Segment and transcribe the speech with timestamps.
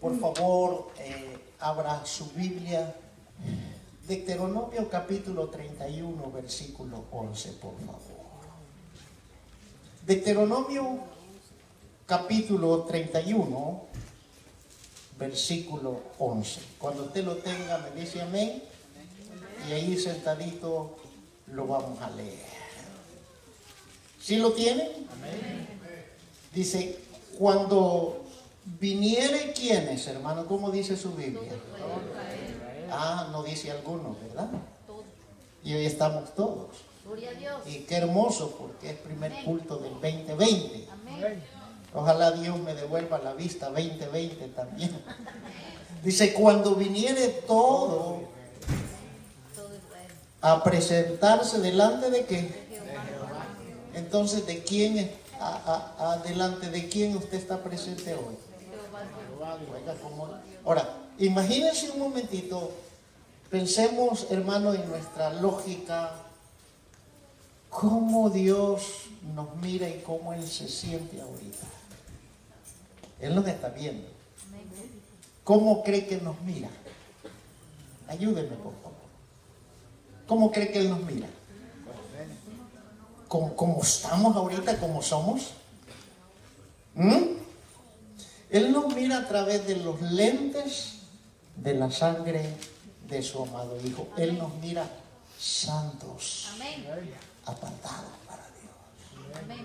[0.00, 2.94] Por favor, eh, abra su Biblia.
[4.08, 8.00] Deuteronomio capítulo 31, versículo 11, por favor.
[10.06, 11.00] Deuteronomio
[12.06, 13.84] capítulo 31,
[15.18, 16.60] versículo 11.
[16.78, 18.62] Cuando usted lo tenga, me dice amén.
[19.68, 20.96] Y ahí sentadito
[21.48, 22.48] lo vamos a leer.
[24.18, 24.88] ¿Sí lo tienen?
[26.54, 26.98] Dice,
[27.38, 28.24] cuando
[28.64, 31.52] viniere quienes, hermano, ¿cómo dice su Biblia?
[32.90, 34.48] Ah, no dice alguno, ¿verdad?
[35.62, 36.68] Y hoy estamos todos.
[37.66, 40.86] Y qué hermoso porque es primer culto del 2020.
[41.92, 44.90] Ojalá Dios me devuelva la vista 2020 también.
[46.04, 48.22] Dice, cuando viniere todo
[50.40, 52.70] a presentarse delante de qué?
[53.94, 55.10] Entonces, ¿de quién,
[55.98, 58.36] adelante de quién usted está presente hoy?
[60.64, 62.72] Ahora, imagínense un momentito,
[63.50, 66.12] pensemos, hermano, en nuestra lógica,
[67.68, 71.66] cómo Dios nos mira y cómo Él se siente ahorita.
[73.20, 74.06] Él nos está viendo.
[75.44, 76.68] ¿Cómo cree que nos mira?
[78.08, 79.00] Ayúdenme, por favor.
[80.26, 81.28] ¿Cómo cree que Él nos mira?
[83.28, 85.52] ¿Cómo, estamos ahorita, como somos?
[86.94, 87.36] ¿Mm?
[88.50, 90.98] Él nos mira a través de los lentes
[91.56, 92.42] de la sangre
[93.08, 94.08] de su amado Hijo.
[94.16, 94.88] Él nos mira
[95.38, 96.48] santos,
[97.44, 99.64] apartados para Dios.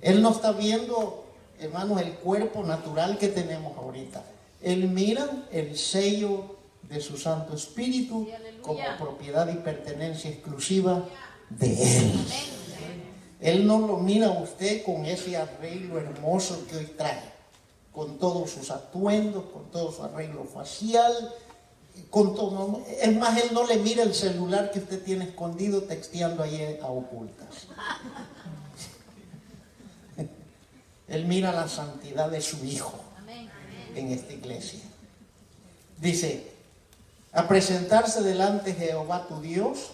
[0.00, 1.24] Él no está viendo
[1.58, 4.22] hermanos, el cuerpo natural que tenemos ahorita.
[4.62, 8.28] Él mira el sello de su Santo Espíritu
[8.62, 11.04] como propiedad y pertenencia exclusiva
[11.50, 12.12] de Él.
[13.40, 17.20] Él no lo mira a usted con ese arreglo hermoso que hoy trae,
[17.94, 21.32] con todos sus atuendos, con todo su arreglo facial,
[22.10, 22.82] con todo.
[23.00, 26.86] Es más, Él no le mira el celular que usted tiene escondido texteando ahí a
[26.88, 27.68] ocultas.
[31.06, 32.94] Él mira la santidad de su Hijo
[33.94, 34.80] en esta iglesia.
[35.98, 36.50] Dice,
[37.32, 39.90] a presentarse delante de Jehová tu Dios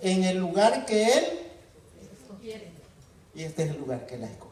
[0.00, 1.24] en el lugar que Él
[3.34, 4.51] y este es el lugar que Él ha escogido.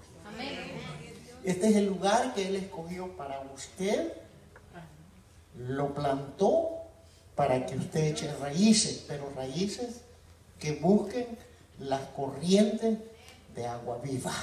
[1.44, 4.12] Este es el lugar que Él escogió para usted.
[5.56, 6.80] Lo plantó
[7.34, 10.02] para que usted eche raíces, pero raíces
[10.58, 11.26] que busquen
[11.78, 12.98] las corrientes
[13.54, 14.34] de agua viva.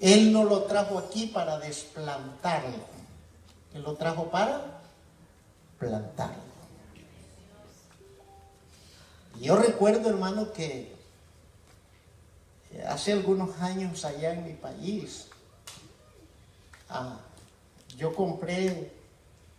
[0.00, 2.84] Él no lo trajo aquí para desplantarlo.
[3.74, 4.80] Él lo trajo para
[5.78, 6.50] plantarlo.
[9.40, 10.94] yo recuerdo, hermano, que
[12.86, 15.29] hace algunos años allá en mi país,
[16.90, 17.20] ah,
[17.96, 18.92] yo compré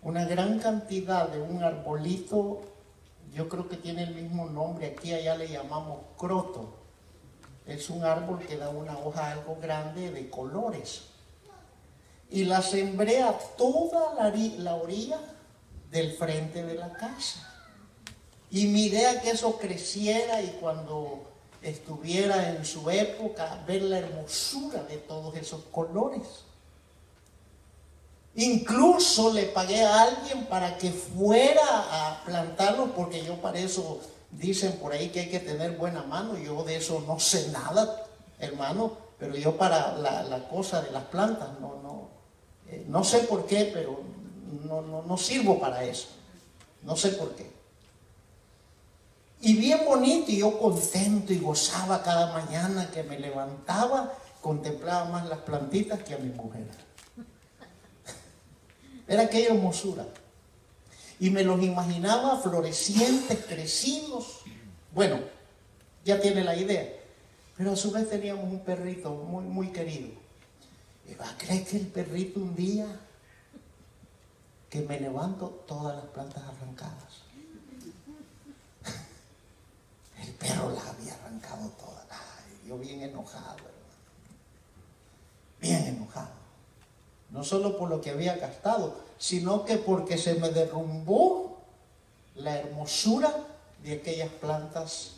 [0.02, 2.62] una gran cantidad de un arbolito,
[3.34, 6.82] yo creo que tiene el mismo nombre, aquí allá le llamamos croto
[7.66, 11.04] es un árbol que da una hoja algo grande de colores.
[12.30, 15.20] Y la sembré a toda la, orilla
[15.90, 17.48] del frente de la casa.
[18.50, 21.24] Y mi idea que eso creciera y cuando
[21.62, 26.46] estuviera en su época, ver la hermosura de todos esos colores.
[28.36, 34.00] Incluso le pagué a alguien para que fuera a plantarlo, porque yo para eso
[34.32, 38.06] Dicen por ahí que hay que tener buena mano, yo de eso no sé nada,
[38.40, 42.10] hermano, pero yo para la, cosa de las plantas no, no,
[42.70, 44.00] eh, no sé por qué, pero
[44.64, 46.08] no, no, no sirvo para eso,
[46.84, 47.52] no sé por qué.
[49.42, 55.28] Y bien bonito, y yo contento y gozaba cada mañana que me levantaba, contemplaba más
[55.28, 56.68] las plantitas que a mi mujer.
[59.12, 60.06] Era aquella hermosura
[61.20, 64.40] y me los imaginaba florecientes, crecidos.
[64.94, 65.20] Bueno,
[66.06, 66.88] ya tiene la idea.
[67.58, 70.12] Pero a su vez teníamos un perrito muy, muy querido.
[71.10, 72.88] ¿Y va a creer que el perrito un día
[74.70, 77.24] que me levanto todas las plantas arrancadas?
[80.24, 82.08] El perro las había arrancado todas.
[82.66, 83.92] yo bien enojado, hermano.
[85.60, 86.42] Bien enojado.
[87.32, 91.60] No solo por lo que había gastado, sino que porque se me derrumbó
[92.38, 93.32] la hermosura
[93.84, 95.12] de aquellas plantas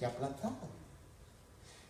[0.00, 0.58] ya plantadas.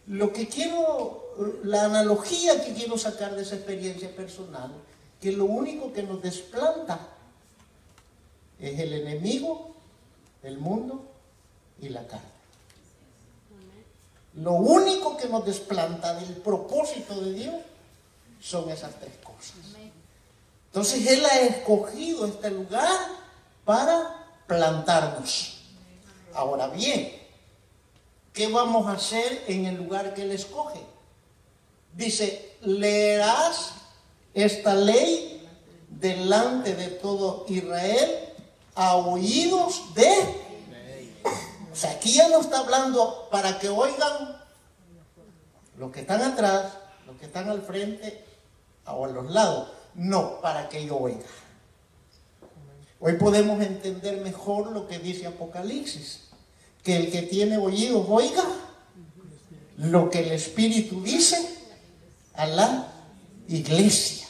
[0.08, 1.32] Lo que quiero,
[1.62, 4.72] la analogía que quiero sacar de esa experiencia personal,
[5.22, 7.00] que lo único que nos desplanta
[8.60, 9.74] es el enemigo,
[10.42, 11.02] el mundo
[11.80, 12.28] y la carne.
[14.34, 17.54] Lo único que nos desplanta del propósito de Dios
[18.38, 19.54] son esas tres cosas.
[20.74, 22.90] Entonces Él ha escogido este lugar
[23.64, 25.60] para plantarnos.
[26.34, 27.12] Ahora bien,
[28.32, 30.80] ¿qué vamos a hacer en el lugar que Él escoge?
[31.92, 33.74] Dice, leerás
[34.34, 35.48] esta ley
[35.88, 38.34] delante de todo Israel
[38.74, 40.10] a oídos de...
[41.72, 44.42] O sea, aquí ya no está hablando para que oigan
[45.78, 46.72] los que están atrás,
[47.06, 48.24] los que están al frente
[48.86, 49.73] o a los lados.
[49.94, 51.26] No, para que yo oiga.
[53.00, 56.20] Hoy podemos entender mejor lo que dice Apocalipsis.
[56.82, 58.44] Que el que tiene oídos oiga
[59.76, 61.36] lo que el Espíritu dice
[62.34, 62.92] a la
[63.48, 64.26] iglesia.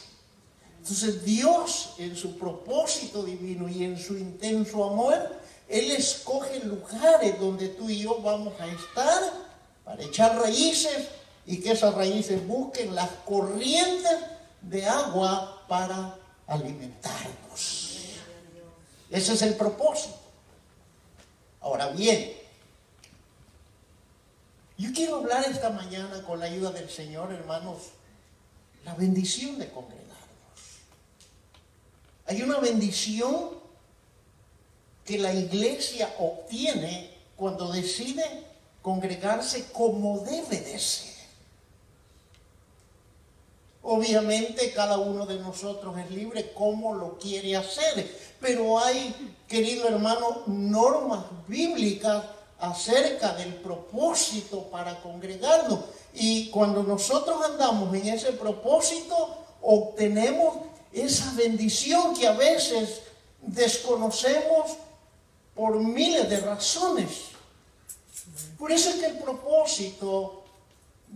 [0.78, 5.14] Entonces Dios en su propósito divino y en su intenso amor,
[5.69, 9.22] Él escoge lugares donde tú y yo vamos a estar
[9.84, 11.08] para echar raíces
[11.46, 14.12] y que esas raíces busquen las corrientes
[14.62, 17.99] de agua para alimentarnos.
[19.11, 20.19] Ese es el propósito.
[21.61, 22.32] Ahora bien,
[24.76, 27.78] yo quiero hablar esta mañana con la ayuda del Señor, hermanos,
[28.84, 30.11] la bendición de congregarnos.
[32.26, 33.50] Hay una bendición
[35.05, 38.25] que la iglesia obtiene cuando decide
[38.82, 41.13] congregarse como debe de ser.
[43.86, 50.42] Obviamente cada uno de nosotros es libre como lo quiere hacer, pero hay, querido hermano,
[50.46, 52.25] normas bíblicas
[52.58, 55.81] acerca del propósito para congregarnos.
[56.14, 60.54] Y cuando nosotros andamos en ese propósito, obtenemos
[60.90, 63.02] esa bendición que a veces
[63.42, 64.78] desconocemos
[65.54, 67.10] por miles de razones.
[68.58, 70.44] Por eso es que el propósito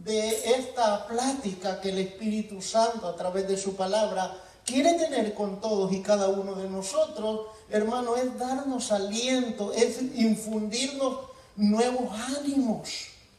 [0.04, 5.60] de esta plática que el Espíritu Santo a través de su palabra quiere tener con
[5.60, 11.20] todos y cada uno de nosotros, hermano, es darnos aliento, es infundirnos
[11.56, 12.88] nuevos ánimos.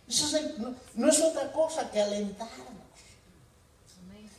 [0.07, 0.37] Eso
[0.95, 2.67] no, es otra cosa que alentarnos.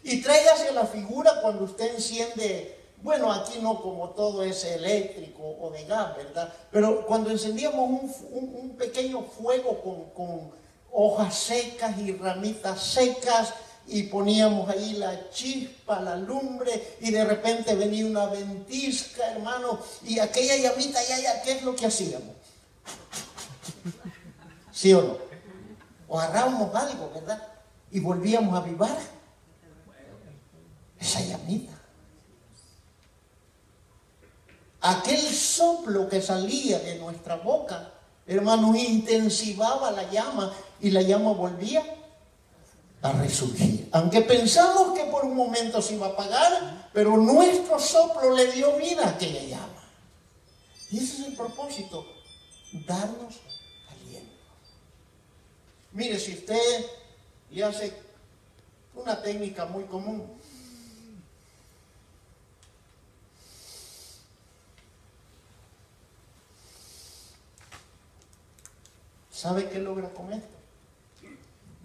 [0.02, 5.70] Y tráigase la figura cuando usted enciende, bueno, aquí no como todo es eléctrico o
[5.70, 6.52] de gas, ¿verdad?
[6.72, 7.88] Pero cuando encendíamos
[8.30, 10.59] un, pequeño fuego con
[10.92, 13.54] hojas secas y ramitas secas
[13.86, 20.18] y poníamos ahí la chispa, la lumbre y de repente venía una ventisca, hermano, y
[20.18, 22.36] aquella llamita, ya, ya, ¿qué es lo que hacíamos?
[24.72, 25.18] ¿Sí o no?
[26.08, 27.42] O agarrábamos algo, ¿verdad?
[27.90, 28.96] Y volvíamos a avivar
[30.98, 31.72] esa llamita.
[34.82, 37.92] Aquel soplo que salía de nuestra boca,
[38.26, 41.82] hermano, intensivaba la llama y la llama volvía
[43.02, 43.88] a resurgir.
[43.92, 48.76] Aunque pensamos que por un momento se iba a apagar, pero nuestro soplo le dio
[48.76, 49.84] vida a aquella llama.
[50.90, 52.06] Y ese es el propósito,
[52.86, 53.40] darnos
[53.90, 54.34] aliento.
[55.92, 56.86] Mire, si usted
[57.50, 57.92] le hace
[58.94, 60.26] una técnica muy común,
[69.30, 70.59] ¿sabe qué logra con esto?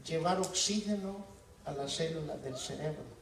[0.06, 1.26] Llevar oxígeno
[1.66, 3.16] a las células del cerebro.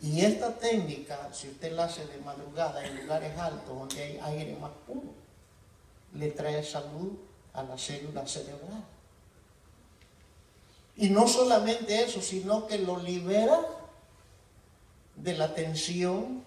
[0.00, 4.56] Y esta técnica, si usted la hace de madrugada en lugares altos donde hay aire
[4.56, 5.12] más puro,
[6.14, 7.12] le trae salud
[7.52, 8.84] a la célula cerebral.
[10.96, 13.60] Y no solamente eso, sino que lo libera
[15.16, 16.44] de la tensión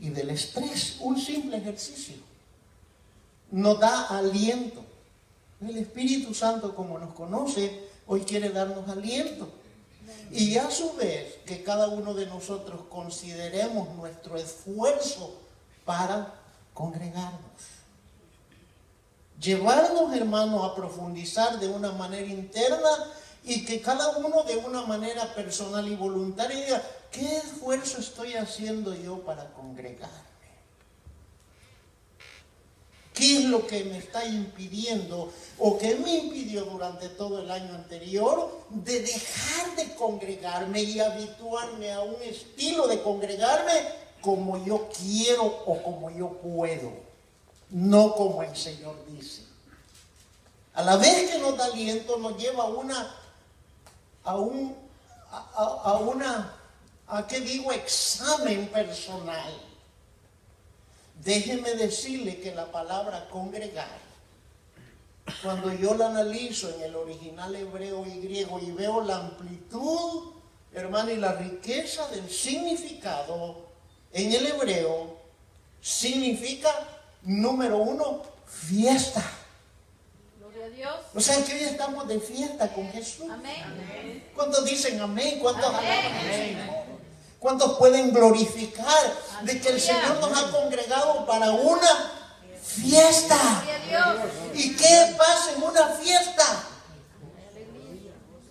[0.00, 0.96] y del estrés.
[1.00, 2.16] Un simple ejercicio.
[3.50, 4.84] Nos da aliento.
[5.60, 9.48] El Espíritu Santo, como nos conoce, hoy quiere darnos aliento.
[10.30, 15.40] Y a su vez, que cada uno de nosotros consideremos nuestro esfuerzo
[15.84, 16.34] para
[16.74, 17.40] congregarnos.
[19.40, 22.90] Llevarnos, hermanos, a profundizar de una manera interna
[23.44, 28.94] y que cada uno de una manera personal y voluntaria diga, ¿qué esfuerzo estoy haciendo
[28.94, 30.27] yo para congregar?
[33.18, 37.74] ¿Qué es lo que me está impidiendo o que me impidió durante todo el año
[37.74, 43.72] anterior de dejar de congregarme y habituarme a un estilo de congregarme
[44.20, 46.92] como yo quiero o como yo puedo,
[47.70, 49.42] no como el Señor dice?
[50.74, 53.16] A la vez que nos da aliento, nos lleva a una,
[54.22, 54.76] a un,
[55.32, 56.54] a, una,
[57.08, 59.67] a qué digo, examen personal
[61.24, 63.98] Déjeme decirle que la palabra congregar,
[65.42, 70.38] cuando yo la analizo en el original hebreo y griego y veo la amplitud
[70.72, 73.66] hermano, y la riqueza del significado
[74.12, 75.18] en el hebreo
[75.80, 76.70] significa,
[77.22, 79.22] número uno, fiesta.
[80.38, 81.00] Gloria a Dios.
[81.14, 83.26] O sea que hoy estamos de fiesta con Jesús.
[83.30, 84.24] Amén.
[84.34, 85.38] ¿Cuántos dicen amén?
[85.40, 86.02] ¿Cuántos Amén.
[86.30, 86.77] Señor?
[87.38, 89.80] ¿Cuántos pueden glorificar de que el.
[89.80, 92.12] Señor nos ha congregado para una
[92.62, 93.38] fiesta?
[94.54, 96.44] ¿Y qué pasa en una fiesta?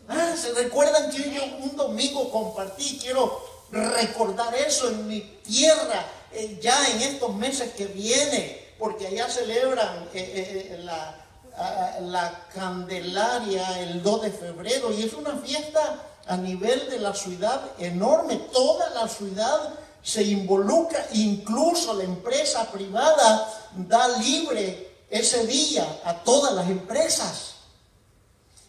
[0.07, 2.97] Ah, ¿se recuerdan que yo un domingo compartí?
[3.01, 3.41] Quiero
[3.71, 10.07] recordar eso en mi tierra, eh, ya en estos meses que viene, porque allá celebran
[10.13, 11.27] eh, eh, la,
[11.57, 17.13] ah, la Candelaria el 2 de febrero y es una fiesta a nivel de la
[17.13, 26.01] ciudad enorme, toda la ciudad se involucra, incluso la empresa privada da libre ese día
[26.05, 27.55] a todas las empresas.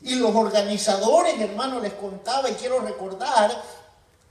[0.02, 3.50] Y los organizadores, hermano, les contaba y quiero recordar,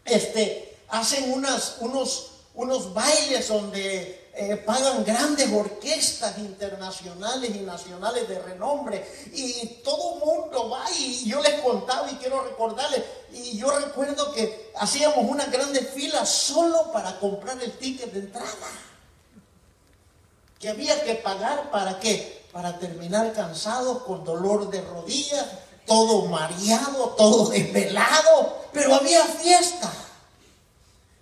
[0.05, 8.39] este, hacen unas, unos, unos bailes donde eh, pagan grandes orquestas internacionales y nacionales de
[8.39, 9.05] renombre.
[9.33, 13.03] Y todo el mundo va y yo les contaba y quiero recordarles.
[13.33, 18.67] Y yo recuerdo que hacíamos una grande fila solo para comprar el ticket de entrada
[20.59, 22.45] que había que pagar para qué?
[22.51, 25.45] Para terminar cansados, con dolor de rodillas,
[25.85, 29.91] todo mareado, todo desvelado, pero había fiesta.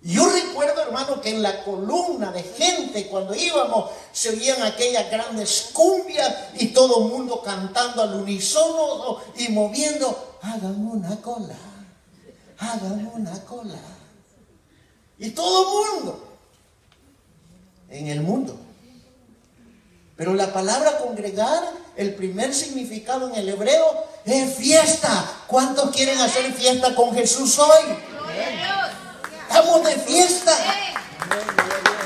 [0.06, 5.70] Yo recuerdo, hermano, que en la columna de gente, cuando íbamos, se oían aquellas grandes
[5.72, 11.56] cumbias y todo el mundo cantando al unísono y moviendo, hagan una cola,
[12.56, 13.80] hagan una cola.
[15.18, 16.24] Y todo el mundo,
[17.88, 18.56] en el mundo.
[20.14, 21.64] Pero la palabra congregar,
[21.96, 25.42] el primer significado en el hebreo es fiesta.
[25.48, 28.75] ¿Cuántos quieren hacer fiesta con Jesús hoy?
[29.56, 30.52] Estamos de fiesta.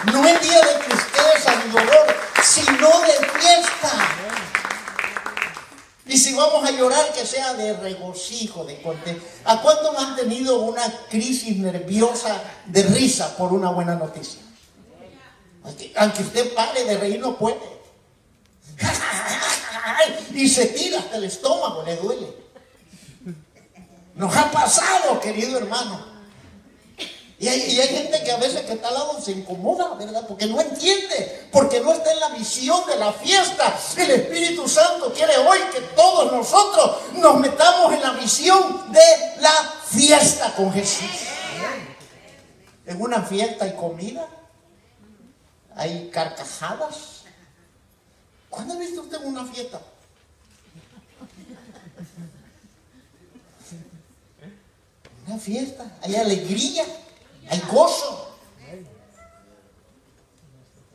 [0.04, 2.07] No es día de tristeza ni dolor,
[2.45, 3.90] sino de fiesta.
[6.07, 9.26] Y si vamos a llorar, que sea de regocijo, de contento.
[9.45, 14.40] ¿A cuántos han tenido una crisis nerviosa de risa por una buena noticia?
[15.64, 17.59] Aunque, aunque usted pare de reír, no puede.
[20.33, 22.33] Y se tira hasta el estómago, le duele.
[24.14, 26.10] Nos ha pasado, querido hermano.
[27.41, 30.27] Y hay, gente que a veces que está al lado se incomoda, ¿verdad?
[30.29, 33.81] Porque no entiende, porque no está en la visión de la fiesta.
[33.97, 39.73] El Espíritu Santo quiere hoy que todos nosotros nos metamos en la visión de la
[39.87, 41.09] fiesta con Jesús.
[42.85, 44.29] En una fiesta hay comida,
[45.75, 47.23] hay carcajadas.
[48.51, 49.81] ¿Cuándo ha visto usted una fiesta?
[55.27, 56.85] Una fiesta, hay alegría,
[57.50, 58.37] hay gozo,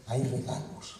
[0.08, 0.96] hay regalos.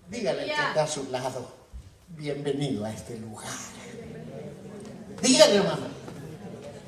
[0.09, 1.62] Dígale al que está a su lado,
[2.17, 3.49] bienvenido a este lugar.
[5.23, 5.87] Dígale, hermano.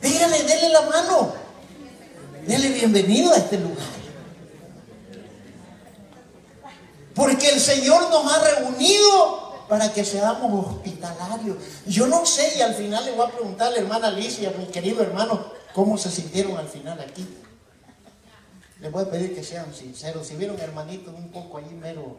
[0.02, 1.33] Dígale, dele la mano.
[2.47, 3.87] Dele bienvenido a este lugar.
[7.14, 11.57] Porque el Señor nos ha reunido para que seamos hospitalarios.
[11.87, 14.66] Yo no sé, y al final le voy a preguntar a la hermana Alicia, mi
[14.66, 17.26] querido hermano, cómo se sintieron al final aquí.
[18.81, 20.26] Les voy a pedir que sean sinceros.
[20.26, 22.16] Si vieron hermanitos un poco allí mero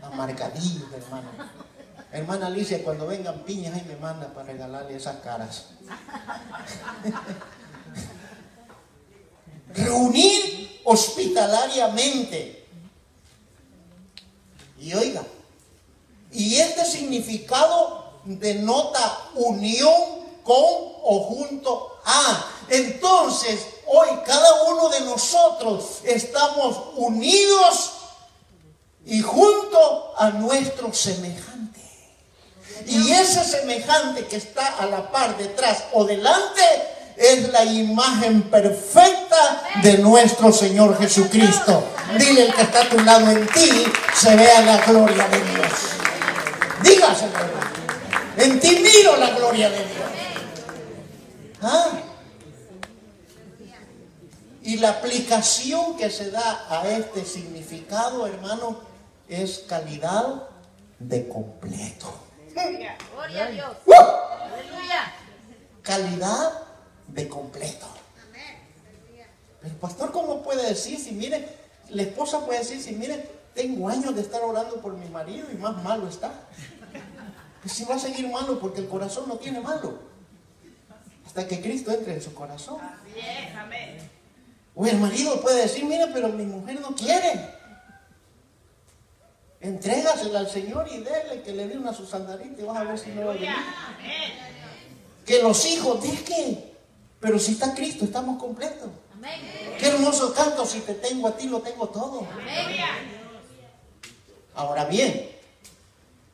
[0.00, 1.28] amargadillos, hermano.
[2.12, 5.68] Hermana Alicia, cuando vengan piñas, ahí me manda para regalarle esas caras.
[9.74, 12.66] Reunir hospitalariamente.
[14.78, 15.22] Y oiga,
[16.30, 22.46] y este significado denota unión con o junto a.
[22.68, 27.92] Entonces, hoy cada uno de nosotros estamos unidos
[29.06, 31.51] y junto a nuestro semejante.
[32.86, 36.62] Y ese semejante que está a la par, detrás o delante,
[37.16, 41.84] es la imagen perfecta de nuestro Señor Jesucristo.
[42.18, 43.70] Dile el que está a tu lado en ti,
[44.14, 45.72] se vea la gloria de Dios.
[46.82, 47.32] Dígaselo.
[48.36, 50.10] En ti miro la gloria de Dios.
[51.60, 51.90] ¿Ah?
[54.62, 58.80] Y la aplicación que se da a este significado, hermano,
[59.28, 60.44] es calidad
[60.98, 62.21] de completo.
[62.52, 63.76] Gloria a Dios.
[63.86, 63.92] ¡Uh!
[63.92, 65.12] Aleluya.
[65.82, 66.52] Calidad
[67.08, 67.86] de completo.
[69.60, 71.48] Pero pastor, ¿cómo puede decir si mire,
[71.90, 75.56] la esposa puede decir si mire, tengo años de estar orando por mi marido y
[75.56, 76.32] más malo está?
[77.62, 80.00] Pues si va a seguir malo porque el corazón no tiene malo.
[81.24, 82.80] Hasta que Cristo entre en su corazón.
[82.80, 83.98] Así es, amén.
[84.74, 87.61] O el marido puede decir, mira, pero mi mujer no quiere.
[89.62, 93.10] Entrégasela al Señor y déle que le dé una susandarita y vas a ver si
[93.10, 93.50] no va a venir.
[95.24, 96.64] Que los hijos dejen.
[97.20, 98.90] Pero si está Cristo, estamos completos.
[99.14, 99.40] Amén.
[99.78, 102.26] Qué hermoso canto, si te tengo a ti, lo tengo todo.
[102.32, 102.76] Amén.
[104.56, 105.30] Ahora bien,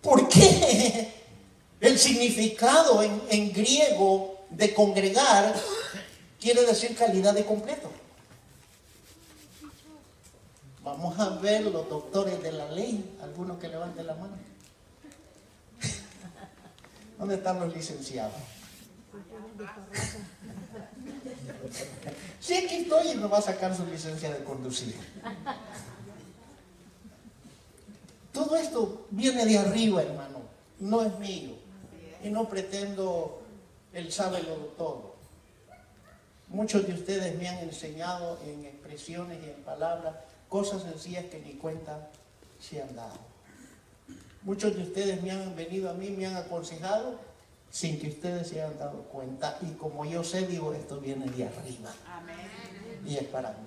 [0.01, 1.13] ¿por qué
[1.83, 5.55] el significado en, en griego de congregar
[6.41, 7.91] quiere decir calidad de completo?
[10.89, 14.39] Vamos a ver los doctores de la ley, algunos que levanten la mano.
[17.19, 18.33] ¿Dónde están los licenciados?
[22.41, 24.97] Sí, aquí estoy y me va a sacar su licencia de conducir.
[28.33, 30.41] Todo esto viene de arriba, hermano,
[30.79, 31.51] no es mío.
[32.25, 33.43] Y no pretendo
[33.93, 35.17] el sábelo todo.
[36.49, 40.15] Muchos de ustedes me han enseñado en expresiones y en palabras
[40.49, 42.11] cosas sencillas que ni cuenta
[42.61, 43.19] se han dado.
[44.43, 47.19] Muchos de ustedes me han venido a mí, me han aconsejado
[47.71, 49.59] sin que ustedes se hayan dado cuenta.
[49.63, 51.95] Y como yo sé, digo, esto viene de arriba.
[52.07, 52.37] Amén.
[53.07, 53.67] Y es para mí.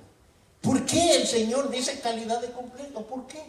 [0.62, 3.06] ¿Por qué el Señor dice calidad de completo?
[3.06, 3.44] ¿Por qué?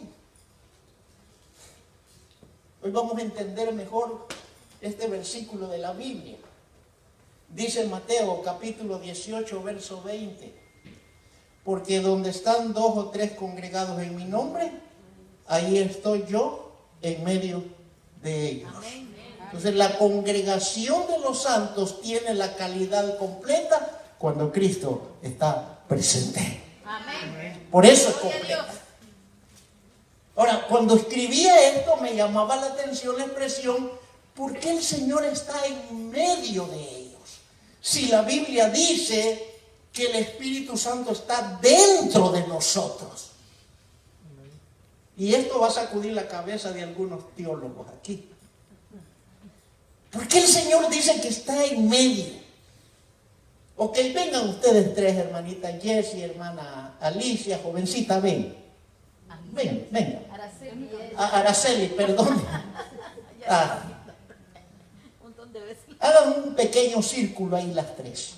[2.81, 4.27] Hoy vamos a entender mejor
[4.81, 6.37] este versículo de la Biblia.
[7.49, 10.62] Dice Mateo capítulo 18, verso 20.
[11.63, 14.71] Porque donde están dos o tres congregados en mi nombre,
[15.47, 17.63] ahí estoy yo en medio
[18.21, 18.71] de ellos.
[19.45, 26.61] Entonces la congregación de los santos tiene la calidad completa cuando Cristo está presente.
[27.69, 28.67] Por eso es completa.
[30.35, 33.91] Ahora, cuando escribía esto me llamaba la atención la expresión,
[34.33, 37.21] ¿por qué el Señor está en medio de ellos?
[37.79, 39.52] Si la Biblia dice
[39.93, 43.29] que el Espíritu Santo está dentro de nosotros.
[45.15, 48.27] Y esto va a sacudir la cabeza de algunos teólogos aquí.
[50.11, 52.25] ¿Por qué el Señor dice que está en medio?
[53.77, 58.55] Ok, vengan ustedes tres, hermanita Jessie, hermana Alicia, jovencita, ven.
[59.51, 60.19] Ven, venga.
[60.31, 62.43] Araceli es A- Araceli, perdón.
[63.45, 63.83] Ah,
[65.99, 68.35] hagan un pequeño círculo ahí las tres.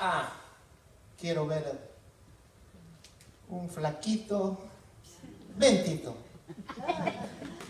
[0.00, 0.32] Ah,
[1.18, 1.90] quiero ver
[3.50, 4.58] un flaquito.
[5.56, 6.16] Ven, Tito.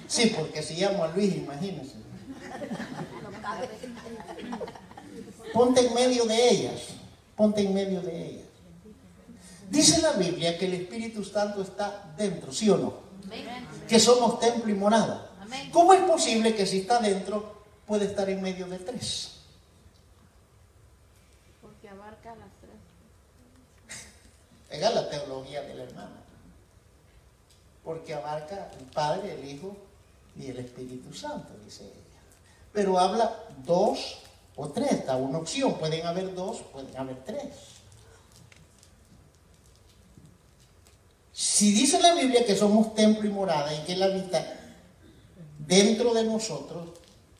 [0.07, 1.95] Sí, porque si llamo a Luis, imagínense.
[5.53, 6.89] Ponte en medio de ellas.
[7.37, 8.47] Ponte en medio de ellas.
[9.71, 12.95] Dice la Biblia que el Espíritu Santo está dentro, ¿sí o no?
[13.25, 13.67] Amén.
[13.89, 15.31] Que somos templo y morada.
[15.41, 15.71] Amén.
[15.73, 19.37] ¿Cómo es posible que si está dentro puede estar en medio de tres?
[21.63, 22.71] Porque abarca las tres.
[24.71, 26.23] Esa es la teología de la hermana.
[27.83, 29.77] Porque abarca el Padre, el Hijo
[30.37, 32.21] y el Espíritu Santo, dice ella.
[32.73, 34.19] Pero habla dos
[34.57, 35.75] o tres, da una opción.
[35.75, 37.49] Pueden haber dos, pueden haber tres.
[41.33, 44.45] Si dice la Biblia que somos templo y morada y que Él habita
[45.59, 46.91] dentro de nosotros,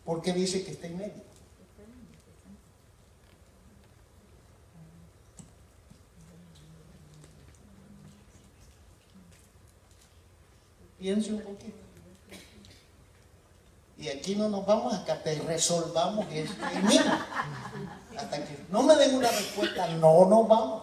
[0.05, 1.30] ¿por qué dice que está en medio?
[11.01, 11.79] Piense un poquito.
[13.97, 16.55] Y aquí no nos vamos hasta que resolvamos esto.
[16.75, 17.27] Y mira,
[18.17, 20.83] hasta que no me den una respuesta, no nos vamos.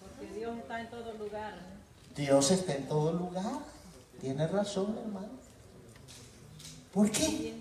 [0.00, 1.54] Porque Dios está en todo lugar.
[2.16, 3.52] Dios está en todo lugar.
[4.20, 5.28] Tiene razón, hermano.
[6.92, 7.54] ¿Por qué?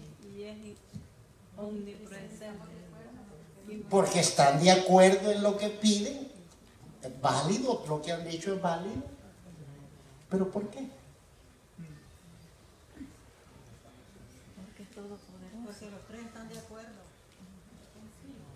[3.90, 6.32] Porque están de acuerdo en lo que piden.
[7.02, 9.13] Es válido, lo que han dicho es válido.
[10.34, 10.88] ¿Pero por qué?
[15.64, 16.90] Porque los tres están de acuerdo.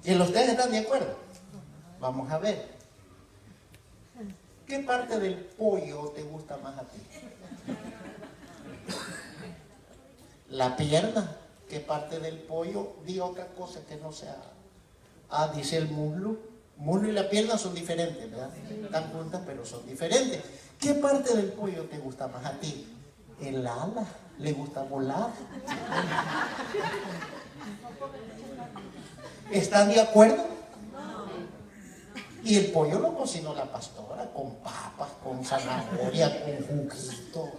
[0.04, 1.16] ¿Y los tres están de acuerdo?
[2.00, 2.68] Vamos a ver.
[4.66, 6.98] ¿Qué parte del pollo te gusta más a ti?
[10.50, 11.38] La pierna.
[11.70, 12.96] ¿Qué parte del pollo?
[13.06, 14.42] Di otra cosa que no sea.
[15.30, 16.38] Ah, dice el muslo.
[16.78, 18.50] Muslo y la pierna son diferentes, ¿verdad?
[18.68, 20.42] Están juntas, pero son diferentes.
[20.80, 22.88] ¿Qué parte del pollo te gusta más a ti?
[23.42, 24.06] El ala.
[24.40, 25.32] ¿Le gusta volar?
[29.52, 30.46] ¿Están de acuerdo?
[32.44, 37.52] Y el pollo lo cocinó la pastora con papas, con zanahoria, con juguito.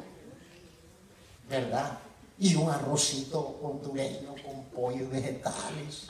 [1.48, 1.98] ¿Verdad?
[2.38, 6.07] Y un arrocito hondureño con pollo y vegetales.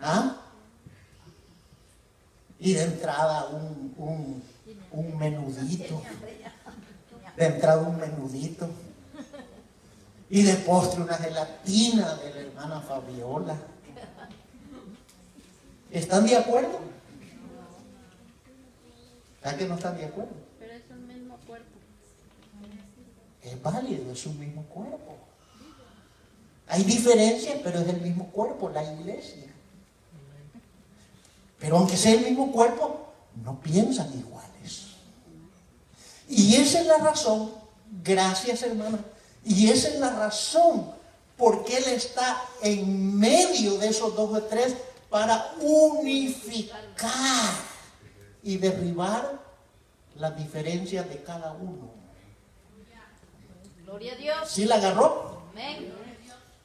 [0.00, 0.36] ¿Ah?
[2.58, 4.42] Y de entrada un, un,
[4.92, 6.02] un menudito.
[7.36, 8.68] De entrada un menudito.
[10.30, 13.56] Y de postre una gelatina de la hermana Fabiola.
[15.90, 16.80] ¿Están de acuerdo?
[19.42, 20.32] ¿A que no están de acuerdo?
[20.58, 21.78] Pero es un mismo cuerpo.
[23.42, 25.16] Es válido, es un mismo cuerpo.
[26.66, 29.44] Hay diferencias, pero es el mismo cuerpo, la iglesia.
[31.58, 33.08] Pero aunque sea el mismo cuerpo,
[33.42, 34.48] no piensan iguales.
[36.28, 37.52] Y esa es la razón,
[38.04, 38.98] gracias hermana,
[39.44, 40.92] y esa es la razón
[41.36, 44.74] por qué Él está en medio de esos dos o tres
[45.08, 46.78] para unificar
[48.42, 49.40] y derribar
[50.16, 51.90] las diferencias de cada uno.
[53.84, 54.36] Gloria a Dios.
[54.50, 55.44] ¿Sí la agarró?
[55.52, 55.92] Amén.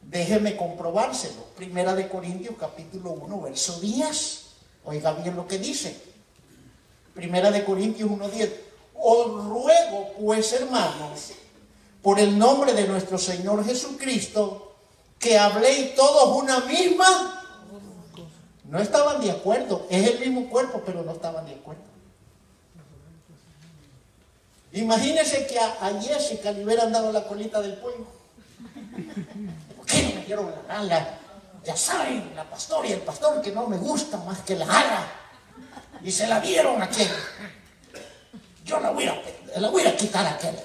[0.02, 1.44] Déjeme comprobárselo.
[1.56, 4.46] Primera de Corintios capítulo 1, verso 10.
[4.84, 5.96] Oiga bien lo que dice.
[7.14, 8.52] Primera de Corintios 1, 10.
[8.96, 11.34] Os ruego pues, hermanos,
[12.02, 14.76] por el nombre de nuestro Señor Jesucristo,
[15.20, 17.40] que habléis todos una misma.
[18.66, 19.86] No estaban de acuerdo.
[19.90, 21.84] Es el mismo cuerpo, pero no estaban de acuerdo.
[24.74, 28.08] Imagínense que a, Jessica le hubieran dado la colita del pollo.
[29.78, 31.20] ¿Por qué no me dieron la ala?
[31.64, 35.08] Ya saben, la pastora y el pastor que no me gusta más que la ala.
[36.04, 37.08] Y se la dieron a aquel.
[38.64, 39.22] Yo la voy a,
[39.58, 40.56] la voy a quitar a aquel.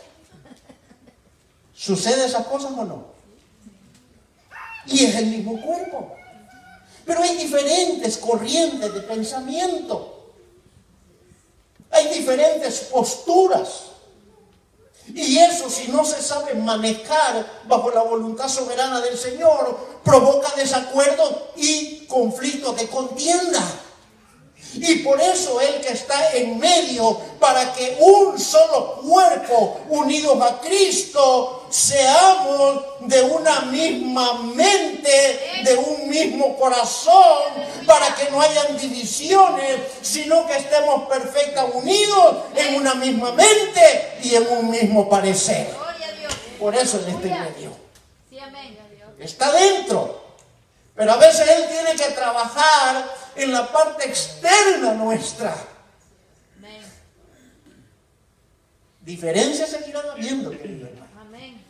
[1.75, 3.07] ¿Sucede esas cosas o no?
[4.87, 6.17] Y es el mismo cuerpo.
[7.05, 10.33] Pero hay diferentes corrientes de pensamiento.
[11.91, 13.85] Hay diferentes posturas.
[15.15, 21.53] Y eso si no se sabe manejar bajo la voluntad soberana del Señor, provoca desacuerdo
[21.57, 23.63] y conflictos de contienda.
[24.75, 30.61] Y por eso Él que está en medio, para que un solo cuerpo unidos a
[30.61, 37.43] Cristo, seamos de una misma mente, de un mismo corazón,
[37.87, 44.35] para que no hayan divisiones, sino que estemos perfectamente unidos en una misma mente y
[44.35, 45.69] en un mismo parecer.
[46.59, 47.71] Por eso Él está en medio.
[49.19, 50.21] Está dentro.
[50.95, 55.57] Pero a veces Él tiene que trabajar en la parte externa nuestra.
[59.01, 61.21] Diferencias seguirán habiendo, querido hermano.
[61.21, 61.63] Amén.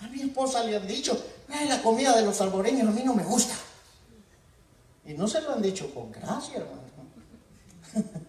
[0.00, 3.12] A mi esposa le han dicho, "Ay, la comida de los salvoreños a mí no
[3.12, 3.54] me gusta.
[5.04, 6.82] Y no se lo han dicho con gracia, hermano.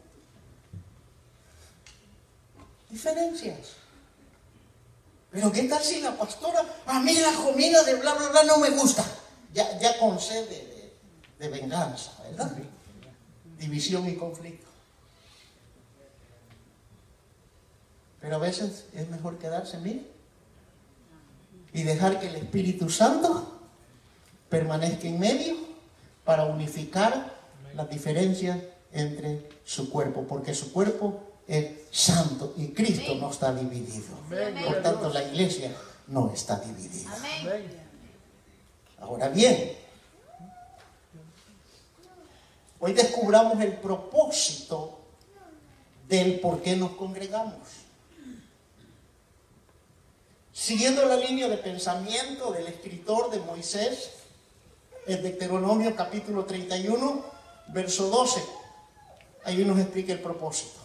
[2.89, 3.69] Diferencias.
[5.31, 8.57] Pero ¿qué tal si la pastora, a mí la comida de bla, bla, bla no
[8.57, 9.05] me gusta?
[9.53, 10.93] Ya, ya con sed de, de-
[11.39, 12.51] de venganza, ¿verdad?
[13.59, 14.67] División y conflicto.
[18.21, 20.05] Pero a veces es mejor quedarse, mire,
[21.73, 23.59] y dejar que el Espíritu Santo
[24.49, 25.55] permanezca en medio
[26.23, 27.33] para unificar
[27.75, 28.59] las diferencias
[28.91, 34.15] entre su cuerpo, porque su cuerpo es santo y Cristo no está dividido.
[34.65, 35.71] Por tanto, la iglesia
[36.07, 37.11] no está dividida.
[37.15, 37.82] Amén.
[39.03, 39.77] Ahora bien,
[42.79, 44.97] hoy descubramos el propósito
[46.07, 47.55] del por qué nos congregamos.
[50.53, 54.11] Siguiendo la línea de pensamiento del escritor de Moisés,
[55.05, 57.25] en Deuteronomio capítulo 31,
[57.67, 58.41] verso 12,
[59.43, 60.79] ahí nos explica el propósito.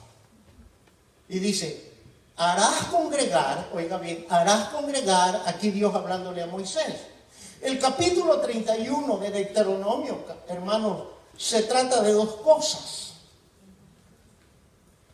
[1.28, 1.92] Y dice,
[2.36, 7.17] harás congregar, oiga bien, harás congregar, aquí Dios hablándole a Moisés.
[7.60, 11.04] El capítulo 31 de Deuteronomio, hermanos,
[11.36, 13.12] se trata de dos cosas.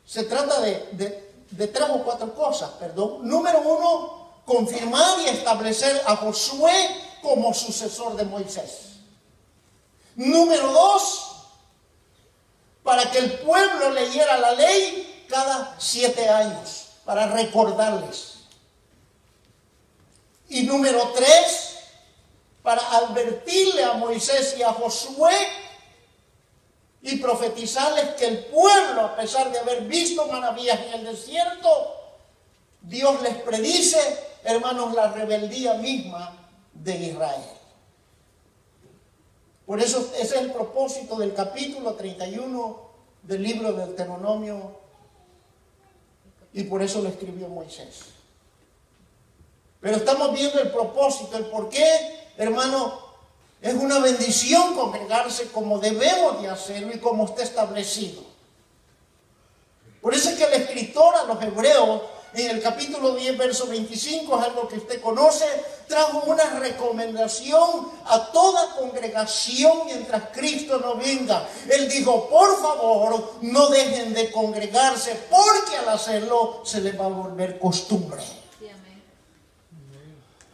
[0.07, 3.27] Se trata de, de- de tres o cuatro cosas, perdón.
[3.29, 6.73] Número uno, confirmar y establecer a Josué
[7.23, 8.97] como sucesor de Moisés.
[10.17, 11.33] Número dos,
[12.83, 18.35] para que el pueblo leyera la ley cada siete años, para recordarles.
[20.49, 21.64] Y número tres,
[22.65, 25.37] para advertirle a Moisés y a Josué
[27.03, 31.69] y profetizarles que el pueblo, a pesar de haber visto maravillas en el desierto,
[32.81, 33.99] Dios les predice,
[34.45, 36.39] hermanos, la rebeldía misma
[36.73, 37.45] de Israel.
[39.67, 42.81] Por eso ese es el propósito del capítulo 31
[43.25, 44.79] del libro del Deuteronomio
[46.55, 48.05] y por eso lo escribió Moisés.
[49.83, 53.01] Pero estamos viendo el propósito, el por qué, hermano,
[53.61, 58.23] es una bendición congregarse como debemos de hacerlo y como está establecido.
[60.03, 62.03] Por eso es que el escritor a los hebreos
[62.35, 65.47] en el capítulo 10, verso 25, es algo que usted conoce,
[65.87, 71.49] trajo una recomendación a toda congregación mientras Cristo no venga.
[71.71, 77.09] Él dijo, por favor, no dejen de congregarse, porque al hacerlo se les va a
[77.09, 78.23] volver costumbre.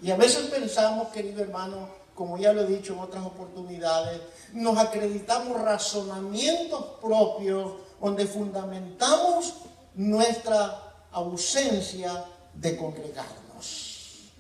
[0.03, 4.21] Y a veces pensamos, querido hermano, como ya lo he dicho en otras oportunidades,
[4.53, 9.55] nos acreditamos razonamientos propios donde fundamentamos
[9.95, 14.31] nuestra ausencia de congregarnos.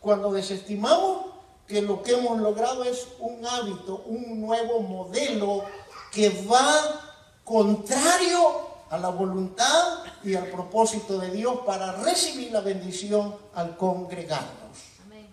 [0.00, 1.26] Cuando desestimamos
[1.66, 5.64] que lo que hemos logrado es un hábito, un nuevo modelo
[6.12, 7.00] que va
[7.44, 14.78] contrario a la voluntad y al propósito de Dios para recibir la bendición al congregarnos.
[15.04, 15.26] Amén.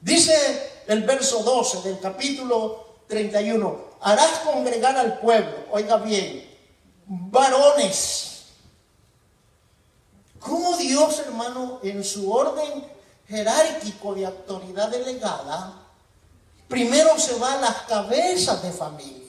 [0.00, 6.48] Dice el verso 12 del capítulo 31, harás congregar al pueblo, oiga bien,
[7.06, 8.44] varones.
[10.38, 12.84] ¿Cómo Dios, hermano, en su orden
[13.28, 15.86] jerárquico de autoridad delegada,
[16.68, 19.25] primero se va a las cabezas de familia?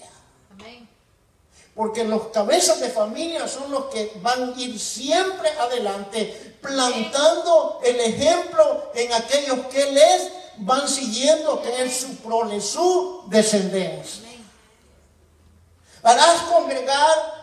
[1.77, 7.99] Porque los cabezas de familia son los que van a ir siempre adelante, plantando el
[7.99, 14.23] ejemplo en aquellos que les van siguiendo, que es su prole, su descendencia.
[16.01, 17.37] Harás congregar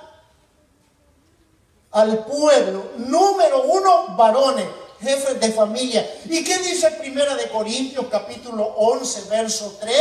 [1.93, 4.67] al pueblo, número uno, varones,
[5.01, 6.13] jefes de familia.
[6.25, 9.95] ¿Y qué dice Primera de Corintios capítulo 11, verso 3?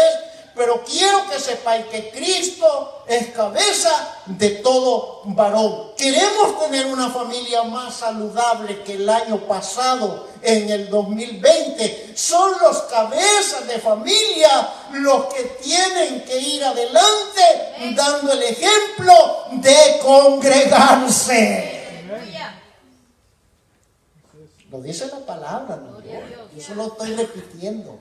[0.56, 5.94] Pero quiero que sepáis que Cristo es cabeza de todo varón.
[5.98, 12.14] Queremos tener una familia más saludable que el año pasado, en el 2020.
[12.16, 20.00] Son los cabezas de familia los que tienen que ir adelante dando el ejemplo de
[20.04, 21.72] congregarse.
[24.70, 26.00] Lo dice la palabra, ¿no?
[26.02, 26.24] Dios.
[26.56, 28.00] Yo solo estoy repitiendo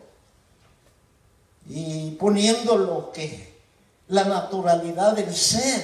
[1.75, 3.51] y poniendo lo que
[4.09, 5.81] la naturalidad del ser,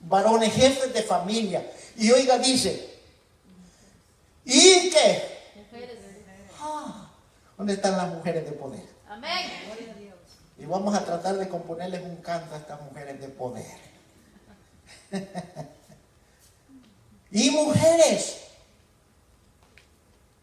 [0.00, 1.70] varones jefes de familia.
[1.98, 2.98] Y oiga, dice,
[4.46, 5.22] ¿y qué?
[6.58, 7.10] Ah,
[7.58, 8.84] ¿Dónde están las mujeres de poder?
[9.06, 9.50] Amén.
[10.56, 13.66] Y vamos a tratar de componerles un canto a estas mujeres de poder.
[17.30, 18.41] y mujeres,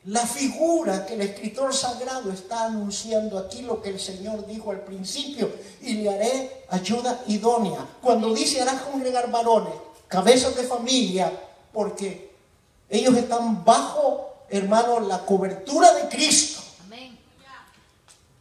[0.10, 4.82] la figura que el escritor sagrado está anunciando aquí, lo que el Señor dijo al
[4.82, 7.86] principio, y le haré ayuda idónea.
[8.02, 9.74] Cuando dice harás congregar varones,
[10.08, 11.32] cabezas de familia,
[11.72, 12.32] porque
[12.90, 16.64] ellos están bajo, hermano, la cobertura de Cristo.
[16.86, 17.16] Amén.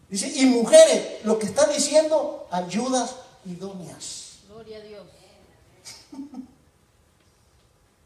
[0.09, 4.39] Dice, y mujeres, lo que está diciendo, ayudas idóneas.
[4.49, 5.03] Gloria a Dios.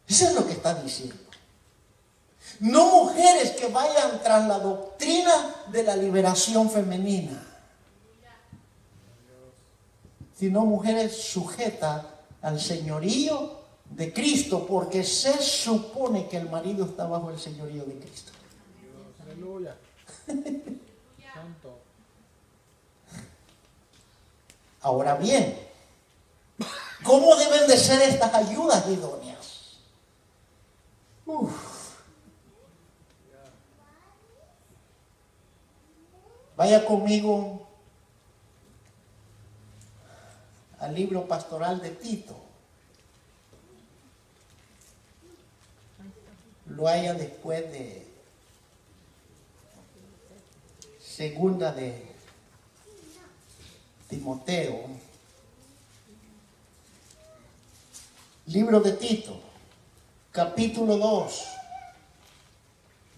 [0.09, 1.22] Eso es lo que está diciendo.
[2.63, 5.33] No mujeres que vayan tras la doctrina
[5.73, 7.43] de la liberación femenina,
[10.39, 12.05] sino mujeres sujetas
[12.41, 13.59] al señorío
[13.91, 18.31] de Cristo, porque se supone que el marido está bajo el señorío de Cristo.
[19.25, 19.77] Aleluya.
[24.83, 25.59] Ahora bien,
[27.03, 29.79] ¿cómo deben de ser estas ayudas idóneas?
[31.27, 31.72] Uf.
[36.57, 37.67] Vaya conmigo
[40.79, 42.37] al libro pastoral de Tito.
[46.67, 48.07] Lo haya después de
[51.01, 52.05] segunda de
[54.09, 54.87] Timoteo.
[58.47, 59.41] Libro de Tito,
[60.33, 61.45] capítulo 2,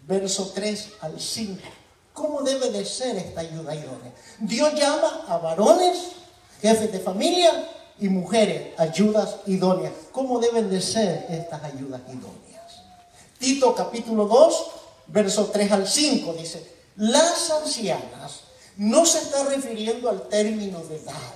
[0.07, 1.84] verso 3 al 5.
[2.15, 4.13] ¿Cómo debe de ser esta ayuda idónea?
[4.39, 5.99] Dios llama a varones,
[6.63, 9.93] jefes de familia y mujeres, ayudas idóneas.
[10.13, 12.83] ¿Cómo deben de ser estas ayudas idóneas?
[13.37, 14.67] Tito capítulo 2,
[15.09, 16.65] verso 3 al 5 dice,
[16.97, 18.43] las ancianas
[18.77, 21.35] no se está refiriendo al término de edad,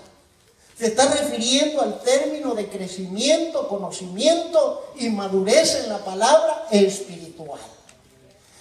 [0.78, 7.58] Se está refiriendo al término de crecimiento, conocimiento y madurez en la palabra espiritual.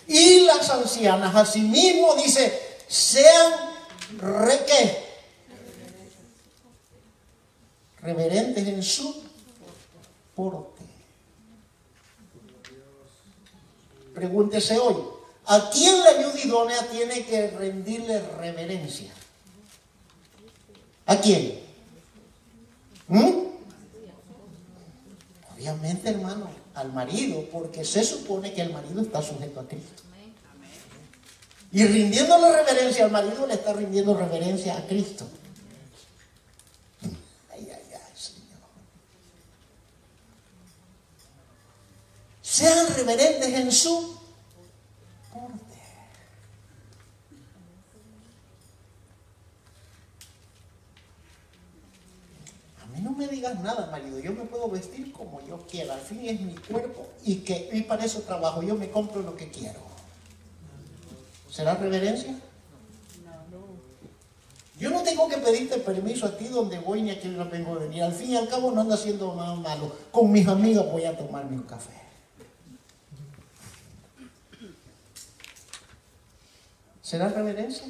[0.08, 3.54] Y las ancianas, asimismo, dice, sean
[4.17, 5.08] re, ¿qué?
[8.08, 9.24] reverentes en su
[10.34, 10.84] porte.
[14.13, 14.96] Pregúntese hoy,
[15.46, 19.12] ¿a quién la ayuda idónea tiene que rendirle reverencia?
[21.06, 21.60] ¿A quién?
[23.10, 23.48] ¿Mm?
[25.54, 30.04] Obviamente, hermano, al marido, porque se supone que el marido está sujeto a Cristo.
[31.72, 35.28] Y rindiéndole reverencia al marido, le está rindiendo reverencia a Cristo.
[37.52, 38.60] Ay, ay, ay, Señor.
[42.42, 44.18] Sean reverentes en su
[45.34, 45.82] porte.
[52.82, 54.19] A mí no me digas nada, marido.
[54.19, 55.95] Yo me puedo vestir como yo quiera.
[55.95, 58.62] Al fin es mi cuerpo y, que, y para eso trabajo.
[58.62, 59.80] Yo me compro lo que quiero.
[61.49, 62.36] ¿Será reverencia?
[64.80, 67.71] Yo no tengo que pedirte permiso a ti donde voy ni a quién no vengo
[67.73, 68.03] a venir.
[68.03, 69.91] Al fin y al cabo no ando haciendo nada malo.
[70.12, 71.93] Con mis amigas voy a tomarme un café.
[77.01, 77.88] ¿Será reverencia?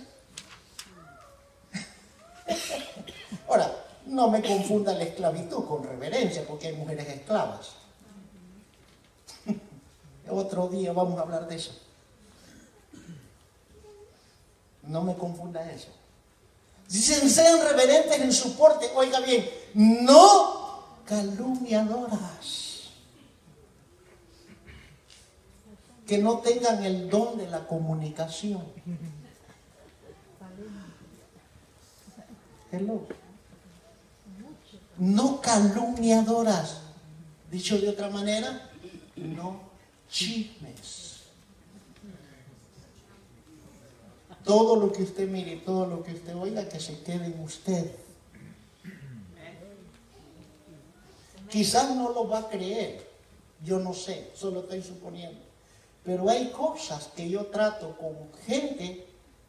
[3.50, 7.72] Ahora, no me confunda la esclavitud con reverencia, porque hay mujeres esclavas.
[10.30, 11.72] Otro día vamos a hablar de eso.
[14.84, 15.90] No me confunda eso.
[16.88, 18.90] Dicen, sean reverentes en su porte.
[18.96, 22.90] Oiga bien, no calumniadoras.
[26.06, 28.64] Que no tengan el don de la comunicación.
[32.72, 33.02] Hello.
[34.98, 36.82] No calumniadoras.
[37.52, 38.70] Dicho de otra manera,
[39.16, 39.62] no
[40.10, 41.08] chismes.
[44.44, 47.92] Todo lo que usted mire, todo lo que usted oiga, que se quede en usted.
[51.50, 53.10] Quizás no lo va a creer,
[53.64, 55.40] yo no sé, solo estoy suponiendo.
[56.04, 59.06] Pero hay cosas que yo trato con gente